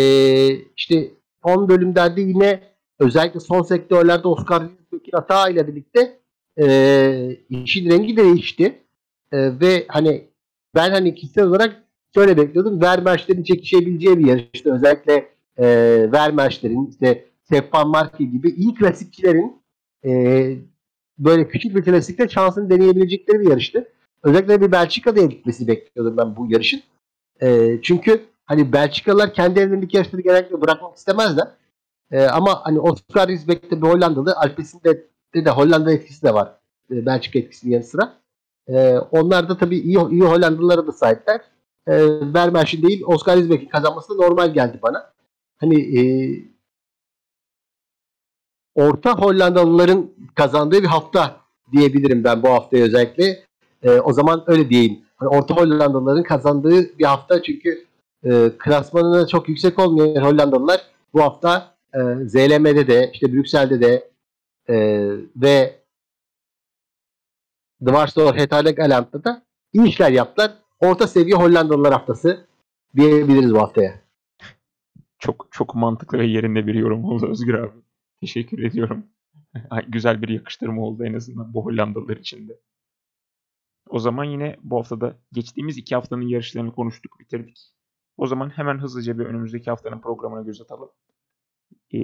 işte 0.55 1.11
son 1.45 1.69
bölümlerde 1.69 2.21
yine 2.21 2.63
özellikle 2.99 3.41
son 3.41 3.63
sektörlerde 3.63 4.29
Oscar 4.29 4.61
Wilde'in 4.61 5.13
hata 5.13 5.49
ile 5.49 5.69
birlikte 5.69 6.19
e, 6.61 7.37
işin 7.51 7.91
rengi 7.91 8.17
değişti. 8.17 8.81
E, 9.33 9.61
ve 9.61 9.85
hani 9.89 10.29
ben 10.75 10.91
hani 10.91 11.15
kişisel 11.15 11.45
olarak 11.45 11.84
şöyle 12.15 12.37
bekliyordum. 12.37 12.83
Vermeersch'lerin 12.83 13.43
çekişebileceği 13.43 14.19
bir 14.19 14.27
yarıştı. 14.27 14.75
Özellikle 14.75 15.29
e, 15.57 15.67
Vermeersch'lerin 16.13 16.87
işte 16.87 17.25
Stefan 17.45 17.89
Marki 17.89 18.31
gibi 18.31 18.51
iyi 18.51 18.75
klasikçilerin 18.75 19.63
e, 20.05 20.11
böyle 21.19 21.49
küçük 21.49 21.77
bir 21.77 21.85
klasikte 21.85 22.29
şansını 22.29 22.71
deneyebilecekleri 22.71 23.41
bir 23.41 23.51
yarıştı. 23.51 23.89
Özellikle 24.23 24.61
bir 24.61 24.73
Belçika'da 24.73 25.21
gitmesi 25.21 25.69
bekliyordum 25.69 26.17
ben 26.17 26.37
bu 26.37 26.47
yarışın. 26.51 26.83
E, 27.43 27.79
çünkü 27.83 28.21
hani 28.47 28.73
Belçikalılar 28.73 29.35
kendi 29.35 29.61
evlerindeki 29.61 29.97
yarışları 29.97 30.23
genellikle 30.23 30.61
bırakmak 30.61 30.97
istemezler. 30.97 31.49
E, 32.11 32.25
ama 32.25 32.61
hani 32.65 32.81
Oscar 32.81 33.29
Risbeck'te 33.29 33.83
bir 33.83 33.87
Hollandalı, 33.87 34.35
Alpes'inde 34.37 35.05
de, 35.35 35.45
de 35.45 35.51
Hollanda 35.51 35.93
etkisi 35.93 36.23
de 36.23 36.35
var. 36.35 36.55
E, 36.91 37.07
Belçika 37.07 37.39
etkisinin 37.39 37.73
yanı 37.73 37.85
sıra. 37.85 38.13
E, 38.69 38.99
onlar 38.99 39.49
da 39.49 39.59
tabii 39.59 39.79
iyi, 39.79 39.99
iyi 40.11 40.23
Hollandalılara 40.23 40.87
da 40.87 40.93
sahipler. 40.93 41.41
E, 41.87 41.95
Vermeersch'in 42.35 42.83
değil 42.83 43.03
Oscar 43.07 43.37
Risbeck'in 43.37 43.69
kazanması 43.69 44.19
da 44.19 44.25
normal 44.25 44.55
geldi 44.55 44.79
bana. 44.83 45.13
Hani 45.57 45.99
e, 45.99 46.03
orta 48.75 49.19
Hollandalıların 49.19 50.11
kazandığı 50.35 50.83
bir 50.83 50.89
hafta 50.89 51.41
diyebilirim 51.73 52.25
ben 52.25 52.43
bu 52.43 52.49
haftaya 52.49 52.85
özellikle. 52.85 53.45
E, 53.83 53.91
o 53.91 54.13
zaman 54.13 54.45
öyle 54.47 54.71
diyeyim. 54.71 55.01
Hani 55.17 55.29
orta 55.29 55.57
Hollandalıların 55.57 56.23
kazandığı 56.23 56.99
bir 56.99 57.05
hafta 57.05 57.43
çünkü 57.43 57.87
e, 58.25 58.51
klasmanına 58.59 59.27
çok 59.27 59.49
yüksek 59.49 59.79
olmayan 59.79 60.25
Hollandalılar 60.25 60.81
bu 61.15 61.23
hafta 61.23 61.75
e, 61.95 61.99
ZLM'de 62.29 62.87
de 62.87 63.11
işte 63.13 63.33
Brüksel'de 63.33 63.81
de 63.81 64.11
e, 64.69 64.77
ve 65.37 65.81
Dvarstor 67.87 68.35
Hetale 68.35 68.71
Galant'ta 68.71 69.25
da 69.25 69.43
iyi 69.73 69.89
işler 69.89 70.11
yaptılar. 70.11 70.53
Orta 70.81 71.07
seviye 71.07 71.37
Hollandalılar 71.37 71.93
haftası 71.93 72.47
diyebiliriz 72.97 73.55
bu 73.55 73.59
haftaya. 73.59 74.05
Çok 75.19 75.49
çok 75.51 75.75
mantıklı 75.75 76.19
ve 76.19 76.27
yerinde 76.27 76.67
bir 76.67 76.75
yorum 76.75 77.05
oldu 77.05 77.27
Özgür 77.31 77.55
abi. 77.55 77.77
Teşekkür 78.21 78.63
ediyorum. 78.63 79.07
Güzel 79.89 80.23
bir 80.23 80.29
yakıştırma 80.29 80.83
oldu 80.83 81.05
en 81.05 81.15
azından 81.15 81.55
bu 81.55 81.65
Hollandalılar 81.65 82.17
için 82.17 82.49
de. 82.49 82.61
O 83.89 83.99
zaman 83.99 84.25
yine 84.25 84.57
bu 84.63 84.79
haftada 84.79 85.19
geçtiğimiz 85.33 85.79
iki 85.79 85.95
haftanın 85.95 86.29
yarışlarını 86.29 86.73
konuştuk, 86.73 87.21
bitirdik. 87.21 87.75
O 88.17 88.27
zaman 88.27 88.51
hemen 88.51 88.79
hızlıca 88.79 89.19
bir 89.19 89.25
önümüzdeki 89.25 89.71
haftanın 89.71 90.01
programına 90.01 90.43
göz 90.43 90.61
atalım. 90.61 90.91
E, 91.95 91.99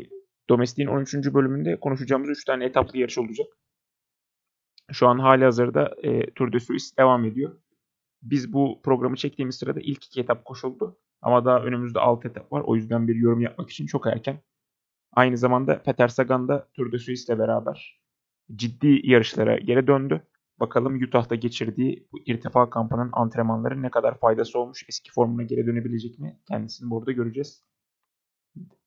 Domestik'in 0.51 0.87
13. 0.87 1.15
bölümünde 1.15 1.81
konuşacağımız 1.81 2.31
3 2.31 2.45
tane 2.45 2.65
etaplı 2.65 2.99
yarış 2.99 3.19
olacak. 3.19 3.47
Şu 4.93 5.09
an 5.09 5.19
hali 5.19 5.45
hazırda 5.45 5.95
e, 6.03 6.31
Tour 6.31 6.53
de 6.53 6.61
Suisse 6.61 6.97
devam 6.97 7.25
ediyor. 7.25 7.61
Biz 8.23 8.53
bu 8.53 8.81
programı 8.83 9.17
çektiğimiz 9.17 9.55
sırada 9.55 9.81
ilk 9.81 10.05
iki 10.05 10.21
etap 10.21 10.45
koşuldu. 10.45 10.99
Ama 11.23 11.45
daha 11.45 11.63
önümüzde 11.63 12.01
6 12.01 12.29
etap 12.29 12.53
var. 12.53 12.61
O 12.61 12.77
yüzden 12.77 13.09
bir 13.09 13.15
yorum 13.15 13.41
yapmak 13.41 13.71
için 13.71 13.87
çok 13.87 14.07
erken. 14.07 14.41
Aynı 15.13 15.37
zamanda 15.37 15.83
Peter 15.83 16.09
Sagan 16.09 16.49
da 16.49 16.69
Tour 16.75 16.93
de 16.93 16.99
Suisse 16.99 17.33
ile 17.33 17.41
beraber 17.41 18.01
ciddi 18.57 19.01
yarışlara 19.05 19.59
geri 19.59 19.87
döndü. 19.87 20.27
Bakalım 20.61 21.03
Utah'ta 21.03 21.35
geçirdiği 21.35 22.09
bu 22.13 22.19
irtifa 22.27 22.71
kampının 22.71 23.11
antrenmanları 23.13 23.83
ne 23.83 23.91
kadar 23.91 24.19
faydası 24.19 24.59
olmuş, 24.59 24.85
eski 24.89 25.13
formuna 25.13 25.43
geri 25.43 25.67
dönebilecek 25.67 26.19
mi? 26.19 26.41
Kendisini 26.49 26.91
burada 26.91 27.13
göreceğiz. 27.13 27.65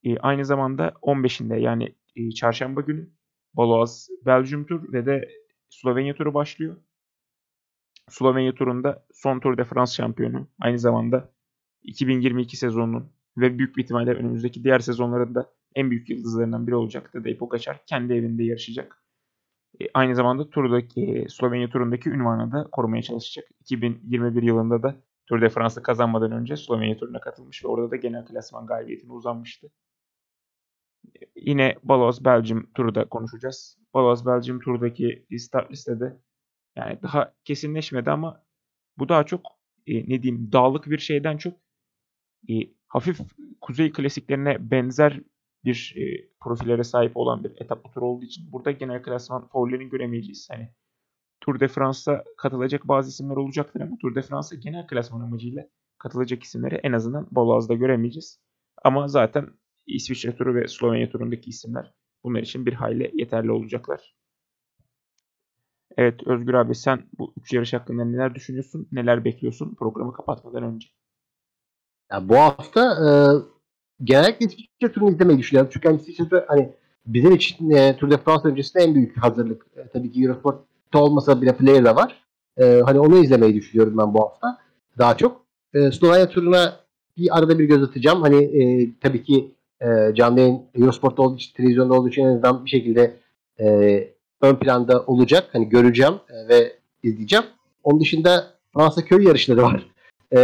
E, 0.03 0.17
aynı 0.17 0.45
zamanda 0.45 0.93
15'inde 1.01 1.59
yani 1.59 1.95
e, 2.15 2.31
çarşamba 2.31 2.81
günü 2.81 3.09
Baloaz 3.53 4.09
Belgium 4.25 4.65
Tur 4.65 4.93
ve 4.93 5.05
de 5.05 5.29
Slovenya 5.69 6.15
turu 6.15 6.33
başlıyor. 6.33 6.77
Slovenya 8.13 8.55
turunda 8.55 9.05
son 9.13 9.39
Tour 9.39 9.57
de 9.57 9.63
France 9.63 9.93
şampiyonu. 9.93 10.47
Aynı 10.59 10.79
zamanda 10.79 11.33
2022 11.83 12.57
sezonunun 12.57 13.11
ve 13.37 13.57
büyük 13.57 13.77
bir 13.77 13.83
ihtimalle 13.83 14.13
önümüzdeki 14.13 14.63
diğer 14.63 14.79
sezonlarında 14.79 15.53
en 15.75 15.91
büyük 15.91 16.09
yıldızlarından 16.09 16.67
biri 16.67 16.75
olacak 16.75 17.13
Tadej 17.13 17.37
Pogacar. 17.37 17.85
Kendi 17.85 18.13
evinde 18.13 18.43
yarışacak. 18.43 19.03
E, 19.81 19.85
aynı 19.93 20.15
zamanda 20.15 20.49
turdaki 20.49 21.01
e, 21.01 21.29
Slovenya 21.29 21.69
turundaki 21.69 22.09
ünvanı 22.09 22.51
da 22.51 22.67
korumaya 22.71 23.01
çalışacak. 23.01 23.45
2021 23.59 24.43
yılında 24.43 24.83
da 24.83 24.95
Tour 25.27 25.41
de 25.41 25.49
France'ı 25.49 25.83
kazanmadan 25.83 26.31
önce 26.31 26.57
Slovenya 26.57 26.97
turuna 26.97 27.19
katılmış 27.19 27.65
ve 27.65 27.67
orada 27.67 27.91
da 27.91 27.95
genel 27.95 28.25
klasman 28.25 28.65
galibiyetine 28.65 29.11
uzanmıştı. 29.11 29.71
E, 31.05 31.19
yine 31.35 31.75
Baloz 31.83 32.25
Belgium 32.25 32.69
turu 32.75 32.95
da 32.95 33.09
konuşacağız. 33.09 33.77
Baloz 33.93 34.25
Belgium 34.25 34.59
turdaki 34.59 35.25
start 35.37 35.71
listede 35.71 36.17
yani 36.75 36.99
daha 37.03 37.33
kesinleşmedi 37.45 38.11
ama 38.11 38.43
bu 38.97 39.09
daha 39.09 39.23
çok 39.25 39.41
e, 39.87 40.09
ne 40.09 40.23
diyeyim 40.23 40.51
dağlık 40.51 40.85
bir 40.85 40.97
şeyden 40.97 41.37
çok 41.37 41.53
e, 42.49 42.53
hafif 42.87 43.19
kuzey 43.61 43.91
klasiklerine 43.91 44.71
benzer 44.71 45.19
bir 45.65 45.95
e, 45.97 46.29
profillere 46.41 46.83
sahip 46.83 47.17
olan 47.17 47.43
bir 47.43 47.51
etap 47.61 47.93
tur 47.93 48.01
olduğu 48.01 48.25
için 48.25 48.51
burada 48.51 48.71
genel 48.71 49.03
klasman 49.03 49.47
faullerini 49.47 49.89
göremeyeceğiz. 49.89 50.47
Hani 50.51 50.69
Tour 51.41 51.59
de 51.59 51.67
France'a 51.67 52.23
katılacak 52.37 52.87
bazı 52.87 53.09
isimler 53.09 53.35
olacaktır 53.35 53.81
ama 53.81 53.97
Tour 54.01 54.15
de 54.15 54.21
France'a 54.21 54.59
genel 54.59 54.87
klasman 54.87 55.21
amacıyla 55.21 55.67
katılacak 55.97 56.43
isimleri 56.43 56.75
en 56.75 56.91
azından 56.93 57.27
Bolaz'da 57.31 57.73
göremeyeceğiz. 57.73 58.39
Ama 58.83 59.07
zaten 59.07 59.49
İsviçre 59.87 60.35
turu 60.35 60.55
ve 60.55 60.67
Slovenya 60.67 61.09
turundaki 61.09 61.49
isimler 61.49 61.93
bunlar 62.23 62.41
için 62.41 62.65
bir 62.65 62.73
hayli 62.73 63.11
yeterli 63.13 63.51
olacaklar. 63.51 64.15
Evet 65.97 66.27
Özgür 66.27 66.53
abi 66.53 66.75
sen 66.75 67.03
bu 67.19 67.33
üç 67.41 67.53
yarış 67.53 67.73
hakkında 67.73 68.05
neler 68.05 68.35
düşünüyorsun? 68.35 68.87
Neler 68.91 69.25
bekliyorsun 69.25 69.75
programı 69.75 70.13
kapatmadan 70.13 70.63
önce? 70.63 70.87
Ya 72.11 72.29
bu 72.29 72.35
hafta 72.37 72.81
e, 72.81 73.09
genellikle 74.03 74.45
İsviçre 74.45 74.91
turunu 74.93 75.11
izlemeyi 75.11 75.39
düşünüyorum. 75.39 75.69
Çünkü 75.73 75.87
hani 75.87 76.01
İsviçre 76.01 76.45
hani 76.47 76.73
bizim 77.05 77.31
için 77.35 77.69
e, 77.69 77.97
Tour 77.97 78.11
de 78.11 78.17
France 78.17 78.47
öncesinde 78.47 78.83
en 78.83 78.95
büyük 78.95 79.17
hazırlık. 79.17 79.65
E, 79.75 79.87
tabii 79.87 80.11
ki 80.11 80.23
Eurosport'ta 80.23 81.03
olmasa 81.03 81.41
bile 81.41 81.53
Flair'da 81.53 81.95
var. 81.95 82.23
E, 82.57 82.81
hani 82.85 82.99
onu 82.99 83.17
izlemeyi 83.17 83.53
düşünüyorum 83.53 83.97
ben 83.97 84.13
bu 84.13 84.21
hafta. 84.21 84.57
Daha 84.97 85.17
çok. 85.17 85.45
E, 85.73 85.91
Slovenya 85.91 86.29
turuna 86.29 86.79
bir 87.17 87.37
arada 87.37 87.59
bir 87.59 87.65
göz 87.65 87.83
atacağım. 87.83 88.21
Hani 88.21 88.43
e, 88.43 88.89
tabii 89.01 89.23
ki 89.23 89.55
e, 89.81 90.15
canlı 90.15 90.39
yayın 90.39 90.61
Eurosport'ta 90.75 91.23
olduğu 91.23 91.35
için, 91.35 91.53
televizyonda 91.53 91.93
olduğu 91.93 92.09
için 92.09 92.23
en 92.23 92.27
azından 92.27 92.65
bir 92.65 92.69
şekilde 92.69 93.19
e, 93.59 93.67
ön 94.43 94.55
planda 94.55 95.03
olacak. 95.05 95.49
Hani 95.53 95.69
göreceğim 95.69 96.13
e, 96.29 96.47
ve 96.47 96.73
izleyeceğim. 97.03 97.45
Onun 97.83 97.99
dışında 97.99 98.53
Fransa 98.73 99.05
köy 99.05 99.23
yarışları 99.25 99.61
var. 99.61 99.87
E, 100.35 100.39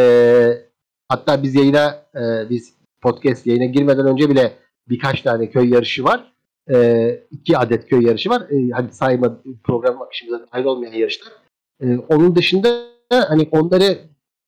hatta 1.09 1.43
biz 1.43 1.55
yayına 1.55 2.05
e, 2.15 2.49
biz 2.49 2.73
podcast 3.01 3.47
yayına 3.47 3.65
girmeden 3.65 4.07
önce 4.07 4.29
bile 4.29 4.53
birkaç 4.89 5.21
tane 5.21 5.49
köy 5.49 5.69
yarışı 5.69 6.03
var. 6.03 6.33
E, 6.71 7.09
iki 7.31 7.57
adet 7.57 7.89
köy 7.89 8.05
yarışı 8.05 8.29
var. 8.29 8.41
E, 8.49 8.69
hani 8.71 8.91
sayma 8.91 9.41
program 9.63 10.01
akışımıza 10.01 10.45
dahil 10.53 10.65
olmayan 10.65 10.93
yarışlar. 10.93 11.33
E, 11.81 11.97
onun 11.97 12.35
dışında 12.35 12.85
hani 13.09 13.47
onları 13.51 13.97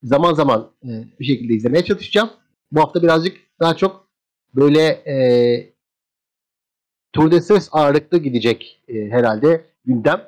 zaman 0.02 0.34
zaman 0.34 0.70
e, 0.84 0.90
bir 1.20 1.24
şekilde 1.24 1.54
izlemeye 1.54 1.84
çalışacağım. 1.84 2.30
Bu 2.72 2.80
hafta 2.80 3.02
birazcık 3.02 3.36
daha 3.60 3.76
çok 3.76 4.08
böyle 4.54 4.82
e, 4.86 5.71
Tour 7.12 7.30
de 7.30 7.40
Suisse 7.40 7.70
ağırlıklı 7.72 8.18
gidecek 8.18 8.82
e, 8.88 9.10
herhalde 9.10 9.64
gündem. 9.84 10.20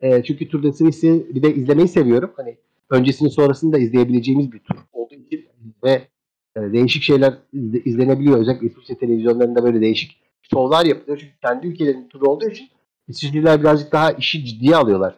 E, 0.00 0.22
çünkü 0.22 0.48
Tour 0.48 0.62
de 0.62 0.72
Suisse'i 0.72 1.34
bir 1.34 1.42
de 1.42 1.54
izlemeyi 1.54 1.88
seviyorum. 1.88 2.32
Hani 2.36 2.56
öncesini 2.90 3.30
sonrasını 3.30 3.72
da 3.72 3.78
izleyebileceğimiz 3.78 4.52
bir 4.52 4.58
tur 4.58 4.76
olduğu 4.92 5.14
için 5.14 5.48
ve 5.84 6.08
e, 6.56 6.60
değişik 6.60 7.02
şeyler 7.02 7.34
izle, 7.52 7.80
izlenebiliyor. 7.84 8.38
Özellikle 8.38 8.66
İsviçre 8.66 8.94
televizyonlarında 8.94 9.64
böyle 9.64 9.80
değişik 9.80 10.16
şovlar 10.42 10.84
yapılıyor. 10.84 11.18
Çünkü 11.18 11.40
kendi 11.42 11.66
ülkelerinin 11.66 12.08
turu 12.08 12.26
olduğu 12.26 12.48
için 12.48 12.68
İsviçreliler 13.08 13.60
birazcık 13.60 13.92
daha 13.92 14.12
işi 14.12 14.44
ciddiye 14.44 14.76
alıyorlar 14.76 15.14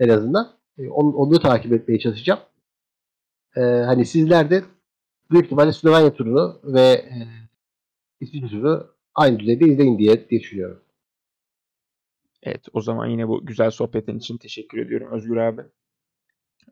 en 0.00 0.08
azından. 0.08 0.52
E, 0.78 0.88
onu, 0.88 1.16
onu 1.16 1.38
takip 1.38 1.72
etmeye 1.72 1.98
çalışacağım. 1.98 2.40
E, 3.56 3.60
hani 3.60 4.06
sizler 4.06 4.50
de 4.50 4.62
büyük 5.30 5.44
ihtimalle 5.44 5.72
Slovenya 5.72 6.14
turunu 6.14 6.60
ve 6.64 6.80
e, 6.80 7.16
İsviçre 8.20 8.48
turu 8.48 8.93
aynı 9.14 9.38
düzeyde 9.40 9.64
izleyin 9.64 9.98
diye, 9.98 10.30
düşünüyorum. 10.30 10.82
Evet 12.42 12.66
o 12.72 12.80
zaman 12.80 13.06
yine 13.06 13.28
bu 13.28 13.46
güzel 13.46 13.70
sohbetin 13.70 14.18
için 14.18 14.38
teşekkür 14.38 14.78
ediyorum 14.78 15.12
Özgür 15.12 15.36
abi. 15.36 15.62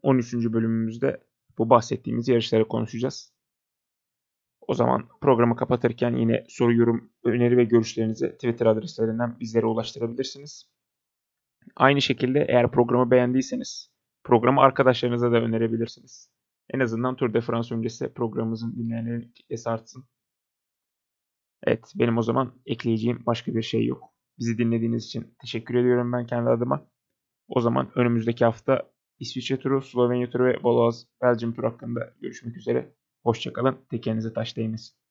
13. 0.02 0.35
bölümümüzde 0.35 1.20
bu 1.59 1.70
bahsettiğimiz 1.70 2.28
yarışları 2.28 2.68
konuşacağız. 2.68 3.33
O 4.61 4.74
zaman 4.74 5.09
programı 5.20 5.57
kapatırken 5.57 6.16
yine 6.16 6.44
soru, 6.48 6.74
yorum, 6.74 7.11
öneri 7.24 7.57
ve 7.57 7.64
görüşlerinizi 7.64 8.33
Twitter 8.33 8.66
adreslerinden 8.66 9.40
bizlere 9.40 9.66
ulaştırabilirsiniz. 9.66 10.70
Aynı 11.76 12.02
şekilde 12.02 12.46
eğer 12.48 12.70
programı 12.70 13.11
beğendiyseniz 13.11 13.92
programı 14.24 14.61
arkadaşlarınıza 14.61 15.33
da 15.33 15.37
önerebilirsiniz. 15.37 16.31
En 16.70 16.81
azından 16.81 17.16
Tour 17.16 17.35
de 17.35 17.40
France 17.40 17.74
öncesi 17.74 18.14
programımızın 18.14 18.76
dinleyenlerin 18.76 19.33
kitlesi 19.35 19.70
artsın. 19.70 20.05
Evet 21.66 21.92
benim 21.96 22.18
o 22.18 22.22
zaman 22.22 22.53
ekleyeceğim 22.66 23.22
başka 23.27 23.55
bir 23.55 23.62
şey 23.62 23.87
yok. 23.87 24.05
Bizi 24.38 24.59
dinlediğiniz 24.59 25.05
için 25.07 25.35
teşekkür 25.40 25.75
ediyorum 25.75 26.12
ben 26.12 26.27
kendi 26.27 26.51
adıma. 26.51 26.87
O 27.48 27.61
zaman 27.61 27.90
önümüzdeki 27.94 28.44
hafta 28.44 28.92
İsviçre 29.18 29.59
turu, 29.59 29.83
Slovenya 29.83 30.31
turu 30.31 30.44
ve 30.44 30.59
Valois 30.62 31.07
Belgium 31.22 31.55
turu 31.55 31.66
hakkında 31.66 32.14
görüşmek 32.20 32.57
üzere. 32.57 32.94
Hoşçakalın. 33.25 33.79
Tekerinize 33.90 34.33
taş 34.33 34.57
değmesin. 34.57 35.02